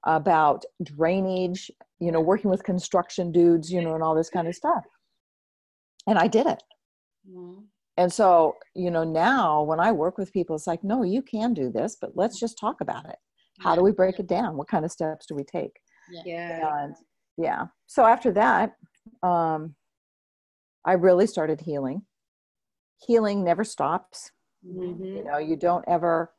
about 0.06 0.64
drainage, 0.84 1.72
you 2.00 2.12
know, 2.12 2.22
working 2.22 2.50
with 2.50 2.64
construction 2.64 3.32
dudes, 3.32 3.72
you 3.72 3.82
know, 3.82 3.94
and 3.94 4.04
all 4.04 4.16
this 4.16 4.30
kind 4.30 4.48
of 4.48 4.56
stuff. 4.56 4.84
And 6.08 6.18
I 6.18 6.28
did 6.28 6.48
it. 6.48 6.64
Mm-hmm. 7.30 7.62
And 7.98 8.12
so, 8.12 8.56
you 8.74 8.90
know, 8.90 9.04
now 9.04 9.62
when 9.62 9.80
I 9.80 9.92
work 9.92 10.18
with 10.18 10.34
people, 10.34 10.56
it's 10.56 10.66
like, 10.66 10.84
no, 10.84 11.04
you 11.04 11.22
can 11.22 11.54
do 11.54 11.70
this, 11.70 11.98
but 12.00 12.12
let's 12.16 12.40
just 12.40 12.58
talk 12.58 12.82
about 12.82 13.08
it. 13.08 13.18
How 13.60 13.76
do 13.76 13.84
we 13.84 13.92
break 13.92 14.18
it 14.18 14.28
down? 14.28 14.58
What 14.58 14.70
kind 14.70 14.86
of 14.86 14.92
steps 14.92 15.28
do 15.28 15.36
we 15.36 15.44
take? 15.44 15.74
Yeah. 16.26 16.84
And 16.84 16.96
yeah. 17.38 17.66
So 17.86 18.06
after 18.06 18.32
that, 18.32 18.74
um, 19.22 19.76
I 20.84 20.94
really 20.94 21.28
started 21.28 21.62
healing. 21.62 22.02
Healing 23.06 23.44
never 23.44 23.64
stops. 23.64 24.32
Mm-hmm. 24.66 25.04
You 25.04 25.24
know, 25.24 25.38
you 25.38 25.56
don't 25.56 25.86
ever 25.88 26.32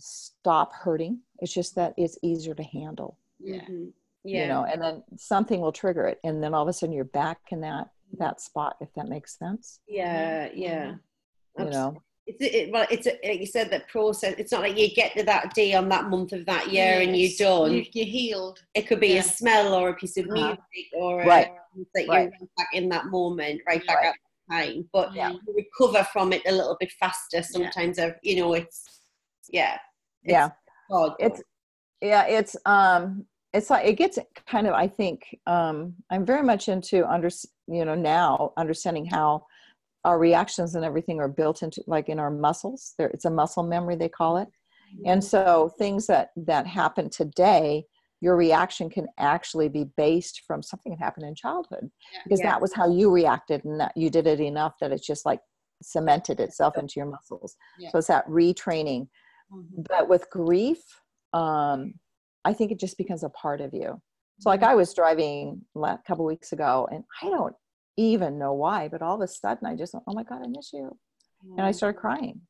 stop 0.00 0.72
hurting. 0.72 1.20
It's 1.38 1.52
just 1.52 1.74
that 1.76 1.94
it's 1.96 2.18
easier 2.22 2.54
to 2.54 2.62
handle. 2.62 3.18
Yeah. 3.38 3.62
Mm-hmm. 3.62 3.86
Yeah. 4.24 4.42
You 4.42 4.48
know, 4.48 4.64
and 4.64 4.80
then 4.80 5.02
something 5.16 5.60
will 5.60 5.72
trigger 5.72 6.06
it. 6.06 6.20
And 6.22 6.42
then 6.42 6.54
all 6.54 6.62
of 6.62 6.68
a 6.68 6.72
sudden 6.72 6.94
you're 6.94 7.04
back 7.04 7.38
in 7.50 7.60
that 7.62 7.88
that 8.18 8.40
spot 8.40 8.76
if 8.80 8.92
that 8.94 9.08
makes 9.08 9.38
sense 9.38 9.80
yeah 9.88 10.48
yeah 10.54 10.94
you 11.58 11.64
know 11.66 11.96
it's 12.26 12.38
it, 12.40 12.70
well 12.70 12.86
it's 12.90 13.06
a, 13.06 13.18
like 13.26 13.40
you 13.40 13.46
said 13.46 13.70
that 13.70 13.88
process 13.88 14.34
it's 14.38 14.52
not 14.52 14.60
like 14.60 14.78
you 14.78 14.88
get 14.94 15.14
to 15.16 15.22
that 15.24 15.52
day 15.54 15.74
on 15.74 15.88
that 15.88 16.08
month 16.08 16.32
of 16.32 16.46
that 16.46 16.70
year 16.70 17.00
yes. 17.00 17.06
and 17.06 17.16
you're 17.16 17.48
done 17.48 17.72
you, 17.72 17.80
are 17.80 18.06
healed 18.06 18.60
it 18.74 18.82
could 18.86 19.00
be 19.00 19.08
yeah. 19.08 19.20
a 19.20 19.22
smell 19.22 19.74
or 19.74 19.90
a 19.90 19.94
piece 19.94 20.16
of 20.16 20.26
uh-huh. 20.26 20.34
music 20.34 20.58
uh-huh. 20.94 21.04
or 21.04 21.18
right. 21.24 21.50
that 21.94 22.08
right. 22.08 22.30
you're 22.38 22.48
back 22.56 22.68
in 22.72 22.88
that 22.88 23.06
moment 23.06 23.60
right 23.66 23.84
back 23.86 23.96
right. 23.96 24.06
at 24.06 24.14
the 24.48 24.54
time 24.54 24.88
but 24.92 25.12
yeah. 25.14 25.30
you 25.30 25.40
recover 25.54 26.06
from 26.12 26.32
it 26.32 26.42
a 26.46 26.52
little 26.52 26.76
bit 26.78 26.92
faster 26.92 27.42
sometimes 27.42 27.98
yeah. 27.98 28.12
you 28.22 28.36
know 28.36 28.54
it's 28.54 29.01
yeah. 29.50 29.74
It's 30.22 30.32
yeah. 30.32 30.50
hard, 30.90 31.12
it's 31.18 31.42
yeah 32.00 32.26
it's 32.26 32.56
um 32.66 33.24
it's 33.52 33.70
like 33.70 33.86
it 33.86 33.94
gets 33.94 34.18
kind 34.46 34.66
of 34.66 34.74
i 34.74 34.88
think 34.88 35.38
um 35.46 35.94
i'm 36.10 36.24
very 36.24 36.42
much 36.42 36.68
into 36.68 37.08
under 37.08 37.28
you 37.68 37.84
know 37.84 37.94
now 37.94 38.52
understanding 38.56 39.06
how 39.06 39.44
our 40.04 40.18
reactions 40.18 40.74
and 40.74 40.84
everything 40.84 41.20
are 41.20 41.28
built 41.28 41.62
into 41.62 41.82
like 41.86 42.08
in 42.08 42.18
our 42.18 42.30
muscles. 42.30 42.94
There 42.98 43.08
it's 43.08 43.24
a 43.24 43.30
muscle 43.30 43.62
memory 43.62 43.96
they 43.96 44.08
call 44.08 44.38
it. 44.38 44.48
And 45.06 45.22
mm-hmm. 45.22 45.26
so 45.26 45.72
things 45.78 46.06
that 46.08 46.30
that 46.36 46.66
happen 46.66 47.08
today 47.08 47.84
your 48.20 48.36
reaction 48.36 48.88
can 48.88 49.08
actually 49.18 49.68
be 49.68 49.84
based 49.96 50.42
from 50.46 50.62
something 50.62 50.92
that 50.92 51.04
happened 51.04 51.26
in 51.26 51.34
childhood 51.34 51.90
because 52.22 52.38
yeah. 52.38 52.50
that 52.50 52.60
was 52.60 52.72
how 52.72 52.88
you 52.88 53.10
reacted 53.10 53.64
and 53.64 53.80
that 53.80 53.90
you 53.96 54.10
did 54.10 54.28
it 54.28 54.38
enough 54.38 54.74
that 54.80 54.92
it's 54.92 55.04
just 55.04 55.26
like 55.26 55.40
cemented 55.82 56.38
itself 56.38 56.78
into 56.78 56.94
your 56.96 57.06
muscles. 57.06 57.56
Yeah. 57.80 57.90
so 57.90 57.98
it's 57.98 58.06
that 58.06 58.26
retraining 58.28 59.08
mm-hmm. 59.52 59.82
but 59.88 60.08
with 60.08 60.30
grief 60.30 60.82
um 61.32 61.94
I 62.44 62.52
think 62.52 62.72
it 62.72 62.80
just 62.80 62.98
becomes 62.98 63.22
a 63.22 63.28
part 63.28 63.60
of 63.60 63.72
you. 63.72 64.00
So, 64.40 64.50
like, 64.50 64.60
mm-hmm. 64.60 64.70
I 64.70 64.74
was 64.74 64.94
driving 64.94 65.62
a 65.76 65.98
couple 66.06 66.24
weeks 66.24 66.52
ago, 66.52 66.88
and 66.90 67.04
I 67.22 67.26
don't 67.26 67.54
even 67.96 68.38
know 68.38 68.54
why, 68.54 68.88
but 68.88 69.02
all 69.02 69.14
of 69.14 69.20
a 69.20 69.28
sudden 69.28 69.66
I 69.66 69.76
just 69.76 69.94
went, 69.94 70.04
"Oh 70.08 70.14
my 70.14 70.24
God, 70.24 70.42
I 70.42 70.48
miss 70.48 70.72
you," 70.72 70.96
and 71.56 71.60
I 71.60 71.70
started 71.70 72.00
crying. 72.00 72.40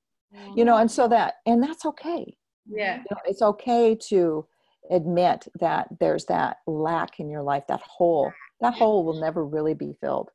You 0.57 0.65
know, 0.65 0.79
and 0.79 0.91
so 0.91 1.09
that, 1.09 1.35
and 1.45 1.63
that's 1.63 1.85
okay. 1.85 2.37
Yeah, 2.67 2.97
you 2.97 3.05
know, 3.11 3.19
it's 3.27 3.43
okay 3.43 3.95
to 4.09 4.47
admit 4.91 5.47
that 5.61 5.89
there's 6.01 6.25
that 6.27 6.59
lack 6.67 7.21
in 7.21 7.29
your 7.29 7.43
life, 7.43 7.65
that 7.69 7.83
hole. 7.83 8.33
That 8.63 8.73
hole 8.73 9.05
will 9.05 9.21
never 9.21 9.45
really 9.45 9.75
be 9.75 9.93
filled. 10.01 10.31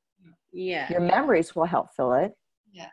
Yeah, 0.53 0.87
your 0.91 1.01
memories 1.01 1.55
will 1.55 1.65
help 1.65 1.95
fill 1.95 2.13
it. 2.13 2.33
Yeah, 2.71 2.89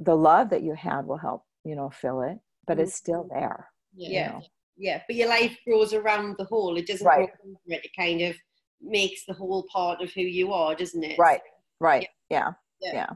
the 0.00 0.16
love 0.16 0.50
that 0.50 0.62
you 0.62 0.74
had 0.74 1.06
will 1.06 1.16
help, 1.16 1.44
you 1.64 1.76
know, 1.76 1.88
fill 1.88 2.20
it, 2.22 2.38
but 2.68 2.78
it's 2.78 2.94
still 2.94 3.28
there. 3.32 3.68
Yeah. 3.96 4.32
Know? 4.32 4.42
yeah 4.78 5.02
but 5.06 5.16
your 5.16 5.28
life 5.28 5.56
grows 5.66 5.92
around 5.92 6.36
the 6.38 6.44
whole 6.44 6.76
it 6.76 6.86
doesn't 6.86 7.06
right. 7.06 7.28
it 7.68 7.82
it 7.84 7.90
kind 7.98 8.22
of 8.22 8.36
makes 8.80 9.24
the 9.26 9.34
whole 9.34 9.66
part 9.70 10.00
of 10.00 10.10
who 10.12 10.22
you 10.22 10.52
are 10.52 10.74
doesn't 10.74 11.02
it 11.02 11.18
right 11.18 11.40
right 11.80 12.08
yeah 12.30 12.52
yeah 12.80 12.92
yeah, 12.94 13.10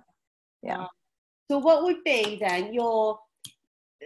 yeah. 0.62 0.78
Um, 0.80 0.88
so 1.50 1.58
what 1.58 1.84
would 1.84 2.02
be 2.04 2.36
then 2.40 2.74
your 2.74 3.18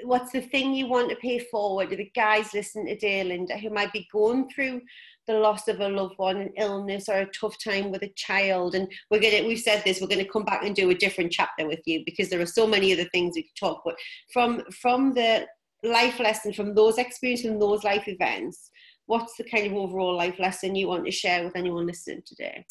what's 0.04 0.32
the 0.32 0.40
thing 0.40 0.74
you 0.74 0.86
want 0.86 1.08
to 1.10 1.16
pay 1.16 1.38
forward 1.38 1.90
to 1.90 1.96
the 1.96 2.10
guys 2.14 2.52
listening 2.52 2.86
today 2.86 3.24
linda 3.24 3.56
who 3.56 3.70
might 3.70 3.92
be 3.92 4.06
going 4.12 4.48
through 4.48 4.80
the 5.26 5.34
loss 5.34 5.66
of 5.68 5.80
a 5.80 5.88
loved 5.88 6.14
one, 6.18 6.36
an 6.36 6.52
illness, 6.56 7.08
or 7.08 7.18
a 7.18 7.30
tough 7.32 7.56
time 7.62 7.90
with 7.90 8.02
a 8.02 8.12
child. 8.16 8.74
And 8.74 8.90
we're 9.10 9.20
gonna 9.20 9.46
we've 9.46 9.58
said 9.58 9.82
this, 9.84 10.00
we're 10.00 10.06
gonna 10.06 10.24
come 10.24 10.44
back 10.44 10.62
and 10.64 10.74
do 10.74 10.90
a 10.90 10.94
different 10.94 11.32
chapter 11.32 11.66
with 11.66 11.80
you 11.84 12.02
because 12.04 12.28
there 12.28 12.40
are 12.40 12.46
so 12.46 12.66
many 12.66 12.92
other 12.92 13.08
things 13.12 13.34
we 13.34 13.42
could 13.42 13.56
talk 13.58 13.82
about. 13.84 13.98
From 14.32 14.62
from 14.70 15.14
the 15.14 15.46
life 15.82 16.18
lesson 16.18 16.52
from 16.52 16.74
those 16.74 16.98
experiences 16.98 17.50
and 17.50 17.60
those 17.60 17.84
life 17.84 18.08
events, 18.08 18.70
what's 19.06 19.36
the 19.36 19.44
kind 19.44 19.66
of 19.66 19.74
overall 19.74 20.16
life 20.16 20.38
lesson 20.38 20.74
you 20.74 20.88
want 20.88 21.04
to 21.04 21.10
share 21.10 21.44
with 21.44 21.56
anyone 21.56 21.86
listening 21.86 22.22
today? 22.24 22.64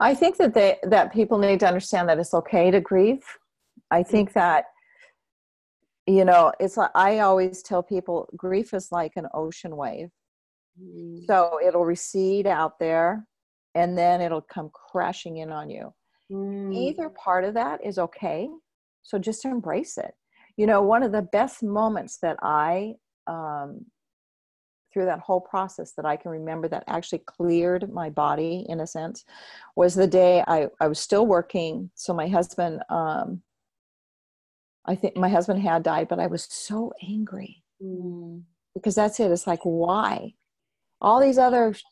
I 0.00 0.14
think 0.14 0.36
that 0.38 0.54
they 0.54 0.78
that 0.84 1.12
people 1.12 1.38
need 1.38 1.60
to 1.60 1.68
understand 1.68 2.08
that 2.08 2.18
it's 2.18 2.34
okay 2.34 2.70
to 2.70 2.80
grieve. 2.80 3.24
I 3.90 4.02
think 4.02 4.30
mm. 4.30 4.34
that 4.34 4.64
you 6.06 6.24
know 6.24 6.52
it's 6.58 6.76
like 6.76 6.90
i 6.94 7.18
always 7.18 7.62
tell 7.62 7.82
people 7.82 8.28
grief 8.36 8.72
is 8.74 8.90
like 8.90 9.12
an 9.16 9.26
ocean 9.34 9.76
wave 9.76 10.08
mm. 10.80 11.26
so 11.26 11.58
it'll 11.64 11.84
recede 11.84 12.46
out 12.46 12.78
there 12.78 13.26
and 13.74 13.96
then 13.96 14.20
it'll 14.20 14.40
come 14.40 14.70
crashing 14.72 15.38
in 15.38 15.52
on 15.52 15.70
you 15.70 15.92
mm. 16.30 16.74
either 16.74 17.08
part 17.10 17.44
of 17.44 17.54
that 17.54 17.84
is 17.84 17.98
okay 17.98 18.48
so 19.02 19.18
just 19.18 19.44
embrace 19.44 19.98
it 19.98 20.14
you 20.56 20.66
know 20.66 20.82
one 20.82 21.02
of 21.02 21.12
the 21.12 21.22
best 21.22 21.62
moments 21.62 22.18
that 22.22 22.36
i 22.42 22.94
um, 23.26 23.84
through 24.92 25.04
that 25.04 25.20
whole 25.20 25.40
process 25.40 25.92
that 25.92 26.06
i 26.06 26.16
can 26.16 26.30
remember 26.30 26.66
that 26.66 26.84
actually 26.88 27.22
cleared 27.26 27.92
my 27.92 28.08
body 28.08 28.64
in 28.68 28.80
a 28.80 28.86
sense 28.86 29.24
was 29.76 29.94
the 29.94 30.06
day 30.06 30.42
i, 30.48 30.66
I 30.80 30.88
was 30.88 30.98
still 30.98 31.26
working 31.26 31.90
so 31.94 32.14
my 32.14 32.26
husband 32.26 32.82
um, 32.88 33.42
I 34.86 34.94
think 34.94 35.16
my 35.16 35.28
husband 35.28 35.60
had 35.62 35.82
died, 35.82 36.08
but 36.08 36.18
I 36.18 36.26
was 36.26 36.44
so 36.50 36.92
angry 37.06 37.62
mm. 37.82 38.42
because 38.74 38.94
that's 38.94 39.20
it. 39.20 39.30
It's 39.30 39.46
like, 39.46 39.60
why? 39.62 40.34
All 41.00 41.20
these 41.20 41.38
other 41.38 41.74
sh- 41.74 41.82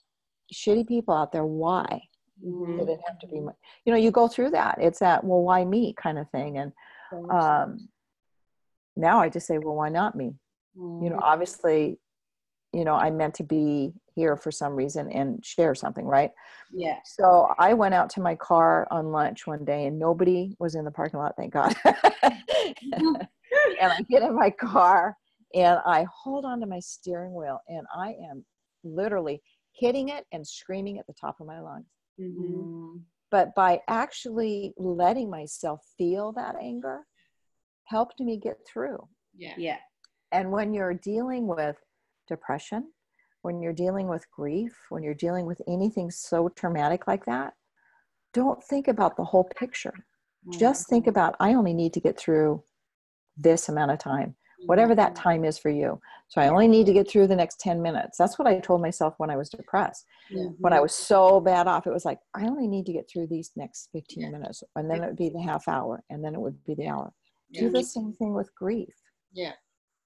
shitty 0.55 0.87
people 0.87 1.15
out 1.15 1.33
there, 1.33 1.45
why? 1.45 2.03
Mm-hmm. 2.45 2.79
Did 2.79 2.89
it 2.89 3.01
have 3.07 3.19
to 3.21 3.27
be 3.27 3.41
my, 3.41 3.53
you 3.85 3.93
know, 3.93 3.99
you 3.99 4.11
go 4.11 4.29
through 4.29 4.51
that. 4.51 4.79
It's 4.81 5.01
that, 5.01 5.25
well, 5.25 5.43
why 5.43 5.65
me 5.65 5.95
kind 5.95 6.19
of 6.19 6.31
thing. 6.31 6.59
And 6.59 6.73
um, 7.31 7.89
now 8.97 9.21
I 9.21 9.29
just 9.29 9.47
say, 9.47 9.59
well, 9.59 9.75
why 9.75 9.89
not 9.89 10.15
me? 10.15 10.35
Mm-hmm. 10.77 11.05
You 11.05 11.11
know, 11.11 11.17
mm-hmm. 11.17 11.25
obviously, 11.25 11.99
you 12.79 12.85
know, 12.85 12.95
I 12.95 13.11
meant 13.11 13.35
to 13.35 13.43
be 13.43 13.93
here 14.15 14.37
for 14.37 14.53
some 14.53 14.77
reason 14.77 15.11
and 15.11 15.45
share 15.45 15.75
something, 15.75 16.05
right? 16.05 16.31
Yeah. 16.73 17.01
So 17.05 17.53
I 17.59 17.75
went 17.75 17.93
out 17.93 18.09
to 18.11 18.21
my 18.21 18.37
car 18.37 18.87
on 18.93 19.11
lunch 19.11 19.49
one 19.49 19.65
day 19.65 19.87
and 19.87 19.99
nobody 19.99 20.55
was 20.61 20.77
in 20.77 20.85
the 20.85 20.93
parking 20.93 21.19
lot, 21.19 21.35
thank 21.37 21.55
God. 21.55 21.75
and 21.85 23.27
I 23.83 24.01
get 24.09 24.23
in 24.23 24.33
my 24.33 24.51
car 24.51 25.17
and 25.57 25.81
I 25.85 26.07
hold 26.15 26.45
on 26.45 26.61
to 26.61 26.67
my 26.67 26.79
steering 26.79 27.35
wheel 27.35 27.59
and 27.67 27.85
I 27.93 28.15
am 28.31 28.45
literally 28.85 29.43
hitting 29.73 30.11
it 30.11 30.25
and 30.31 30.47
screaming 30.47 31.01
at 31.01 31.07
the 31.09 31.15
top 31.21 31.41
of 31.41 31.49
my 31.49 31.59
lungs. 31.59 31.87
Mm-hmm. 32.21 32.99
But 33.33 33.57
by 33.57 33.81
actually 33.89 34.73
letting 34.77 35.29
myself 35.29 35.81
feel 35.99 36.31
that 36.35 36.55
anger 36.63 37.01
helped 37.87 38.21
me 38.21 38.37
get 38.37 38.59
through. 38.73 39.05
Yeah. 39.37 39.55
Yeah. 39.59 39.79
And 40.31 40.53
when 40.53 40.75
you're 40.75 40.95
dealing 40.95 41.49
with 41.49 41.77
depression, 42.29 42.93
when 43.43 43.61
you're 43.61 43.73
dealing 43.73 44.09
with 44.09 44.31
grief, 44.31 44.77
when 44.91 45.03
you're 45.03 45.15
dealing 45.15 45.47
with 45.47 45.61
anything 45.67 46.11
so 46.11 46.49
traumatic 46.51 47.07
like 47.07 47.25
that, 47.27 47.55
don't 48.35 48.63
think 48.63 48.89
about 48.89 49.17
the 49.17 49.25
whole 49.25 49.49
picture. 49.57 49.95
Just 50.59 50.89
think 50.89 51.05
mm-hmm. 51.05 51.11
about, 51.11 51.37
I 51.41 51.55
only 51.55 51.75
need 51.75 51.93
to 51.95 52.01
get 52.01 52.19
through 52.19 52.63
this 53.37 53.69
amount 53.69 53.91
of 53.91 53.99
time, 53.99 54.35
whatever 54.67 54.95
that 54.95 55.15
mm-hmm. 55.15 55.23
time 55.23 55.45
is 55.45 55.59
for 55.59 55.71
you. 55.71 56.01
So 56.29 56.41
I 56.41 56.49
only 56.49 56.69
need 56.69 56.87
to 56.87 56.93
get 56.93 57.11
through 57.11 57.27
the 57.27 57.37
next 57.37 57.61
10 57.61 57.81
minutes. 57.83 58.19
That's 58.19 58.39
what 58.39 58.49
I 58.49 58.59
told 58.61 58.81
myself 58.81 59.15
when 59.19 59.31
I 59.31 59.37
was 59.37 59.49
depressed. 59.49 60.05
Mm-hmm. 60.33 60.55
When 60.59 60.73
I 60.73 60.81
was 60.81 60.95
so 60.95 61.41
bad 61.41 61.67
off, 61.67 61.87
it 61.87 61.93
was 61.93 62.05
like, 62.05 62.19
I 62.35 62.47
only 62.47 62.67
need 62.67 62.87
to 62.87 62.93
get 62.93 63.09
through 63.11 63.29
these 63.29 63.51
next 63.57 63.89
15 63.93 64.23
yeah. 64.23 64.31
minutes. 64.31 64.63
And 64.77 64.91
then 64.91 65.03
it 65.03 65.07
would 65.07 65.17
be 65.17 65.31
the 65.31 65.43
half 65.43 65.69
hour, 65.69 66.03
and 66.11 66.25
then 66.25 66.35
it 66.35 66.41
would 66.41 66.63
be 66.65 66.75
the 66.75 66.89
hour. 66.89 67.13
Yeah. 67.51 67.63
Do 67.63 67.71
the 67.71 67.83
same 67.83 68.13
thing 68.13 68.35
with 68.35 68.55
grief. 68.55 68.95
Yeah. 69.33 69.53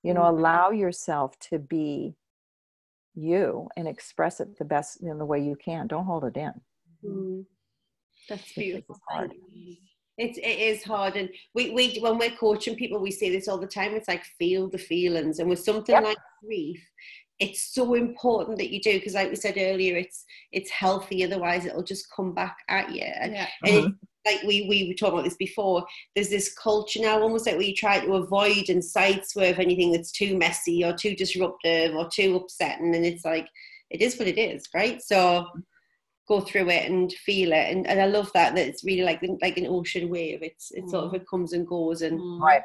You 0.03 0.15
know, 0.15 0.29
allow 0.29 0.71
yourself 0.71 1.39
to 1.51 1.59
be 1.59 2.17
you 3.15 3.69
and 3.77 3.87
express 3.87 4.41
it 4.41 4.59
the 4.59 4.65
best 4.65 5.03
in 5.03 5.19
the 5.19 5.25
way 5.25 5.41
you 5.41 5.57
can. 5.57 5.87
Don't 5.87 6.07
hold 6.07 6.25
it 6.25 6.37
in. 6.37 6.53
Mm-hmm. 7.05 7.41
That's 8.29 8.53
beautiful. 8.53 8.97
It's 8.97 9.05
hard. 9.09 9.35
It's, 10.19 10.85
hard. 10.85 11.17
And 11.17 11.29
we, 11.55 11.71
we, 11.71 11.99
when 12.01 12.19
we're 12.19 12.37
coaching 12.37 12.77
people, 12.77 13.01
we 13.01 13.11
say 13.11 13.31
this 13.31 13.49
all 13.49 13.59
the 13.59 13.67
time. 13.67 13.95
It's 13.95 14.09
like 14.09 14.25
feel 14.39 14.69
the 14.69 14.79
feelings. 14.79 15.39
And 15.39 15.49
with 15.49 15.61
something 15.61 15.95
yep. 15.95 16.05
like 16.05 16.19
grief, 16.45 16.81
it's 17.43 17.75
so 17.75 17.95
important 17.95 18.59
that 18.59 18.71
you 18.71 18.81
do 18.81 18.95
because 18.95 19.15
like 19.15 19.29
we 19.29 19.35
said 19.35 19.55
earlier 19.57 19.97
it's 19.97 20.25
it's 20.53 20.71
healthy 20.71 21.25
otherwise 21.25 21.65
it'll 21.65 21.83
just 21.83 22.07
come 22.15 22.33
back 22.33 22.57
at 22.69 22.91
you 22.93 23.01
yeah. 23.01 23.49
and 23.65 23.73
mm-hmm. 23.73 23.89
Like 24.25 24.43
we 24.43 24.67
we 24.69 24.89
were 24.89 24.95
talking 24.95 25.15
about 25.15 25.25
this 25.25 25.37
before 25.37 25.85
there's 26.15 26.29
this 26.29 26.55
culture 26.55 27.01
now 27.01 27.21
almost 27.21 27.47
like 27.47 27.59
we 27.59 27.75
try 27.75 27.99
to 28.01 28.15
avoid 28.15 28.69
and 28.69 28.83
sideswerve 28.83 29.59
anything 29.59 29.93
that's 29.93 30.13
too 30.13 30.37
messy 30.37 30.85
or 30.85 30.93
too 30.93 31.15
disruptive 31.15 31.95
or 31.95 32.09
too 32.09 32.37
upsetting 32.37 32.95
and 32.95 33.05
it's 33.05 33.25
like 33.25 33.49
it 33.91 34.01
is 34.01 34.19
what 34.19 34.29
it 34.29 34.39
is 34.39 34.69
right 34.75 35.03
so 35.03 35.47
go 36.29 36.41
through 36.41 36.69
it 36.69 36.91
and 36.91 37.13
feel 37.13 37.53
it 37.53 37.71
and, 37.71 37.87
and 37.87 38.01
i 38.01 38.07
love 38.07 38.31
that 38.33 38.55
that 38.55 38.67
it's 38.67 38.85
really 38.85 39.03
like 39.03 39.21
like 39.41 39.57
an 39.57 39.67
ocean 39.67 40.09
wave 40.09 40.43
it's 40.43 40.71
it 40.73 40.85
mm. 40.85 40.91
sort 40.91 41.05
of 41.05 41.13
mm. 41.13 41.17
it 41.17 41.29
comes 41.29 41.53
and 41.53 41.67
goes 41.67 42.03
and 42.03 42.19
mm. 42.19 42.41
right 42.41 42.63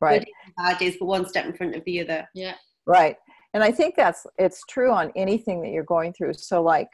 right 0.00 0.26
bad 0.56 0.78
days 0.78 0.96
but 0.98 1.06
one 1.06 1.28
step 1.28 1.44
in 1.44 1.52
front 1.52 1.74
of 1.74 1.84
the 1.84 2.00
other 2.00 2.26
yeah 2.34 2.54
right 2.86 3.16
and 3.52 3.62
i 3.62 3.70
think 3.70 3.94
that's 3.96 4.26
it's 4.38 4.62
true 4.68 4.90
on 4.90 5.12
anything 5.16 5.60
that 5.60 5.70
you're 5.70 5.84
going 5.84 6.12
through 6.12 6.32
so 6.32 6.62
like 6.62 6.88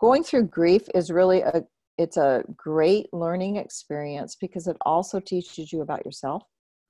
going 0.00 0.24
through 0.24 0.42
grief 0.44 0.82
is 0.94 1.10
really 1.10 1.42
a 1.42 1.62
it's 1.98 2.16
a 2.16 2.44
great 2.56 3.06
learning 3.12 3.56
experience 3.56 4.36
because 4.40 4.66
it 4.66 4.76
also 4.82 5.20
teaches 5.20 5.72
you 5.72 5.82
about 5.82 6.04
yourself. 6.04 6.42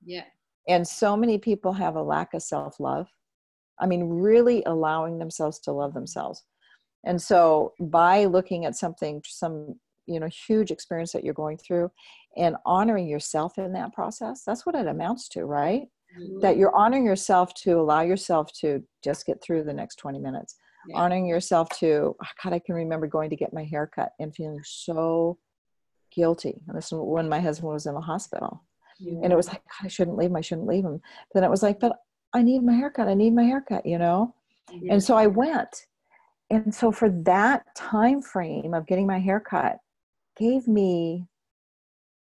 Yeah. 0.05 0.23
And 0.67 0.87
so 0.87 1.17
many 1.17 1.37
people 1.37 1.73
have 1.73 1.95
a 1.95 2.01
lack 2.01 2.33
of 2.33 2.41
self-love. 2.41 3.07
I 3.79 3.85
mean 3.85 4.03
really 4.03 4.63
allowing 4.65 5.17
themselves 5.17 5.59
to 5.61 5.71
love 5.71 5.93
themselves. 5.93 6.43
And 7.05 7.21
so 7.21 7.73
by 7.79 8.25
looking 8.25 8.65
at 8.65 8.75
something 8.75 9.21
some 9.25 9.75
you 10.05 10.19
know 10.19 10.27
huge 10.27 10.71
experience 10.71 11.11
that 11.13 11.23
you're 11.23 11.33
going 11.33 11.57
through 11.57 11.89
and 12.37 12.55
honoring 12.65 13.07
yourself 13.07 13.57
in 13.57 13.71
that 13.71 13.93
process 13.93 14.43
that's 14.45 14.65
what 14.65 14.75
it 14.75 14.85
amounts 14.87 15.29
to 15.29 15.45
right? 15.45 15.83
Mm-hmm. 16.19 16.41
that 16.41 16.57
you're 16.57 16.75
honoring 16.75 17.05
yourself 17.05 17.55
to 17.63 17.79
allow 17.79 18.01
yourself 18.01 18.51
to 18.59 18.83
just 19.03 19.25
get 19.25 19.41
through 19.41 19.63
the 19.63 19.73
next 19.73 19.95
20 19.95 20.19
minutes 20.19 20.57
yeah. 20.87 20.97
honoring 20.97 21.25
yourself 21.25 21.69
to 21.69 22.15
oh 22.21 22.27
god 22.43 22.53
i 22.53 22.59
can 22.59 22.75
remember 22.75 23.07
going 23.07 23.29
to 23.29 23.35
get 23.35 23.53
my 23.53 23.63
hair 23.63 23.89
cut 23.93 24.11
and 24.19 24.35
feeling 24.35 24.61
so 24.63 25.37
guilty 26.13 26.61
and 26.67 26.77
this 26.77 26.91
when 26.91 27.27
my 27.27 27.39
husband 27.39 27.71
was 27.71 27.85
in 27.85 27.93
the 27.93 28.01
hospital 28.01 28.63
yeah. 28.99 29.19
and 29.23 29.31
it 29.31 29.35
was 29.35 29.47
like 29.47 29.63
god 29.63 29.85
i 29.85 29.87
shouldn't 29.87 30.17
leave 30.17 30.29
him 30.29 30.35
i 30.35 30.41
shouldn't 30.41 30.67
leave 30.67 30.85
him 30.85 31.01
but 31.33 31.41
then 31.41 31.43
it 31.43 31.51
was 31.51 31.63
like 31.63 31.79
but 31.79 31.97
i 32.33 32.41
need 32.41 32.63
my 32.63 32.73
haircut 32.73 33.07
i 33.07 33.13
need 33.13 33.33
my 33.33 33.43
haircut 33.43 33.85
you 33.85 33.97
know 33.97 34.33
yeah. 34.71 34.93
and 34.93 35.03
so 35.03 35.15
i 35.15 35.27
went 35.27 35.85
and 36.49 36.73
so 36.73 36.91
for 36.91 37.09
that 37.09 37.63
time 37.75 38.21
frame 38.21 38.73
of 38.73 38.85
getting 38.85 39.07
my 39.07 39.19
hair 39.19 39.39
cut 39.39 39.77
gave 40.37 40.67
me 40.67 41.27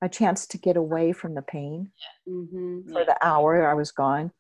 a 0.03 0.09
chance 0.09 0.47
to 0.47 0.59
get 0.59 0.77
away 0.77 1.13
from 1.13 1.35
the 1.35 1.43
pain 1.43 1.91
mm-hmm. 2.29 2.93
for 2.93 3.05
the 3.05 3.17
hour 3.23 3.69
I 3.69 3.75
was 3.75 3.93
gone. 3.93 4.31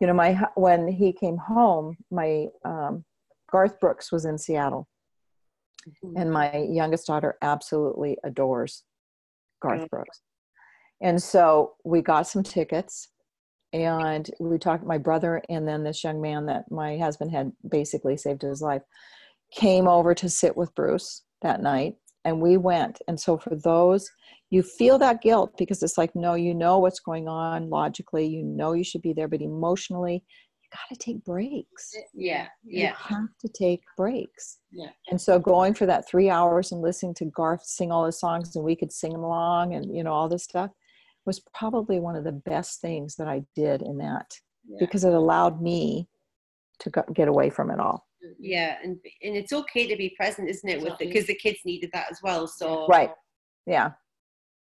You 0.00 0.06
know, 0.06 0.14
my 0.14 0.40
when 0.54 0.88
he 0.88 1.12
came 1.12 1.36
home, 1.36 1.96
my 2.10 2.46
um, 2.64 3.04
Garth 3.52 3.78
Brooks 3.78 4.10
was 4.10 4.24
in 4.24 4.38
Seattle, 4.38 4.88
mm-hmm. 5.86 6.16
and 6.20 6.32
my 6.32 6.66
youngest 6.68 7.06
daughter 7.06 7.36
absolutely 7.42 8.16
adores 8.24 8.82
Garth 9.60 9.88
Brooks, 9.90 10.22
and 11.00 11.22
so 11.22 11.74
we 11.84 12.02
got 12.02 12.26
some 12.26 12.42
tickets, 12.42 13.08
and 13.72 14.28
we 14.40 14.58
talked. 14.58 14.84
My 14.84 14.98
brother 14.98 15.42
and 15.48 15.68
then 15.68 15.84
this 15.84 16.02
young 16.02 16.20
man 16.20 16.46
that 16.46 16.70
my 16.70 16.98
husband 16.98 17.30
had 17.30 17.52
basically 17.68 18.16
saved 18.16 18.42
his 18.42 18.60
life 18.60 18.82
came 19.54 19.86
over 19.86 20.14
to 20.14 20.28
sit 20.28 20.56
with 20.56 20.74
Bruce 20.74 21.22
that 21.42 21.62
night 21.62 21.96
and 22.24 22.40
we 22.40 22.56
went. 22.56 23.00
And 23.08 23.18
so 23.18 23.36
for 23.36 23.54
those, 23.54 24.10
you 24.50 24.62
feel 24.62 24.98
that 24.98 25.22
guilt 25.22 25.52
because 25.56 25.82
it's 25.82 25.98
like, 25.98 26.14
no, 26.14 26.34
you 26.34 26.54
know 26.54 26.78
what's 26.78 27.00
going 27.00 27.28
on 27.28 27.70
logically, 27.70 28.26
you 28.26 28.42
know 28.42 28.72
you 28.72 28.84
should 28.84 29.02
be 29.02 29.12
there, 29.12 29.28
but 29.28 29.40
emotionally, 29.40 30.24
got 30.72 30.88
to 30.88 30.96
take 30.96 31.24
breaks. 31.24 31.94
Yeah, 32.14 32.48
yeah. 32.64 32.88
You 32.88 32.94
have 32.96 33.28
to 33.40 33.48
take 33.48 33.82
breaks. 33.96 34.58
Yeah. 34.70 34.88
And 35.10 35.20
so 35.20 35.38
going 35.38 35.74
for 35.74 35.86
that 35.86 36.08
three 36.08 36.30
hours 36.30 36.72
and 36.72 36.80
listening 36.80 37.14
to 37.14 37.26
Garth 37.26 37.64
sing 37.64 37.92
all 37.92 38.06
his 38.06 38.18
songs 38.18 38.56
and 38.56 38.64
we 38.64 38.76
could 38.76 38.92
sing 38.92 39.14
along 39.14 39.74
and, 39.74 39.94
you 39.94 40.02
know, 40.02 40.12
all 40.12 40.28
this 40.28 40.44
stuff 40.44 40.70
was 41.24 41.40
probably 41.54 42.00
one 42.00 42.16
of 42.16 42.24
the 42.24 42.32
best 42.32 42.80
things 42.80 43.16
that 43.16 43.28
I 43.28 43.42
did 43.54 43.82
in 43.82 43.98
that 43.98 44.32
yeah. 44.66 44.78
because 44.80 45.04
it 45.04 45.12
allowed 45.12 45.60
me 45.62 46.08
to 46.80 46.90
get 47.14 47.28
away 47.28 47.48
from 47.48 47.70
it 47.70 47.78
all 47.78 48.06
yeah 48.38 48.76
and 48.82 48.98
and 49.22 49.36
it's 49.36 49.52
okay 49.52 49.86
to 49.86 49.96
be 49.96 50.14
present 50.16 50.48
isn't 50.48 50.68
it 50.68 50.80
with 50.80 50.94
it 51.00 51.08
because 51.08 51.26
the 51.26 51.34
kids 51.34 51.58
needed 51.64 51.90
that 51.92 52.06
as 52.10 52.18
well 52.22 52.46
so 52.46 52.86
right 52.88 53.10
yeah 53.66 53.90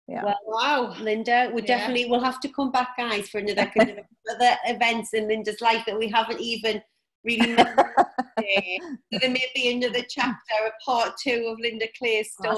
yeah 0.08 0.24
well, 0.24 0.40
wow 0.46 0.96
linda 1.02 1.52
we 1.54 1.62
yeah. 1.62 1.68
definitely 1.68 2.10
will 2.10 2.24
have 2.24 2.40
to 2.40 2.48
come 2.50 2.72
back 2.72 2.96
guys 2.98 3.28
for 3.30 3.40
another 3.40 3.70
kind 3.78 3.92
of 3.92 3.98
other 4.36 4.56
events 4.66 5.14
in 5.14 5.28
linda's 5.28 5.62
life 5.62 5.84
that 5.86 5.98
we 5.98 6.08
haven't 6.08 6.40
even 6.40 6.82
really 7.24 7.56
so 8.38 9.20
there 9.20 9.30
may 9.30 9.46
be 9.56 9.72
another 9.74 10.06
chapter, 10.08 10.56
a 10.66 10.84
part 10.84 11.14
two 11.22 11.50
of 11.52 11.60
Linda 11.60 11.88
Clay's 11.98 12.34
story. 12.34 12.58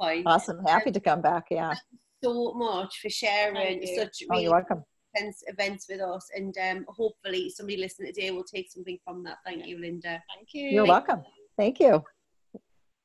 Awesome. 0.00 0.24
Awesome. 0.26 0.64
Happy 0.64 0.90
to 0.90 1.00
come 1.00 1.20
back. 1.20 1.46
Yeah. 1.50 1.74
so 2.22 2.54
much 2.54 3.00
for 3.00 3.10
sharing 3.10 3.84
such 3.86 4.22
really 4.22 4.30
oh, 4.30 4.38
you're 4.38 4.52
welcome. 4.52 4.84
intense 5.14 5.42
events 5.46 5.86
with 5.88 6.00
us. 6.00 6.28
And 6.34 6.56
um, 6.58 6.86
hopefully 6.88 7.50
somebody 7.50 7.76
listening 7.76 8.12
today 8.12 8.30
will 8.30 8.44
take 8.44 8.70
something 8.70 8.98
from 9.04 9.22
that. 9.24 9.38
Thank 9.44 9.66
you, 9.66 9.78
Linda. 9.78 10.22
Thank 10.34 10.48
you. 10.54 10.70
You're 10.70 10.86
welcome. 10.86 11.22
Thank 11.56 11.80
you 11.80 12.02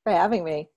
for 0.03 0.13
having 0.13 0.43
me. 0.43 0.69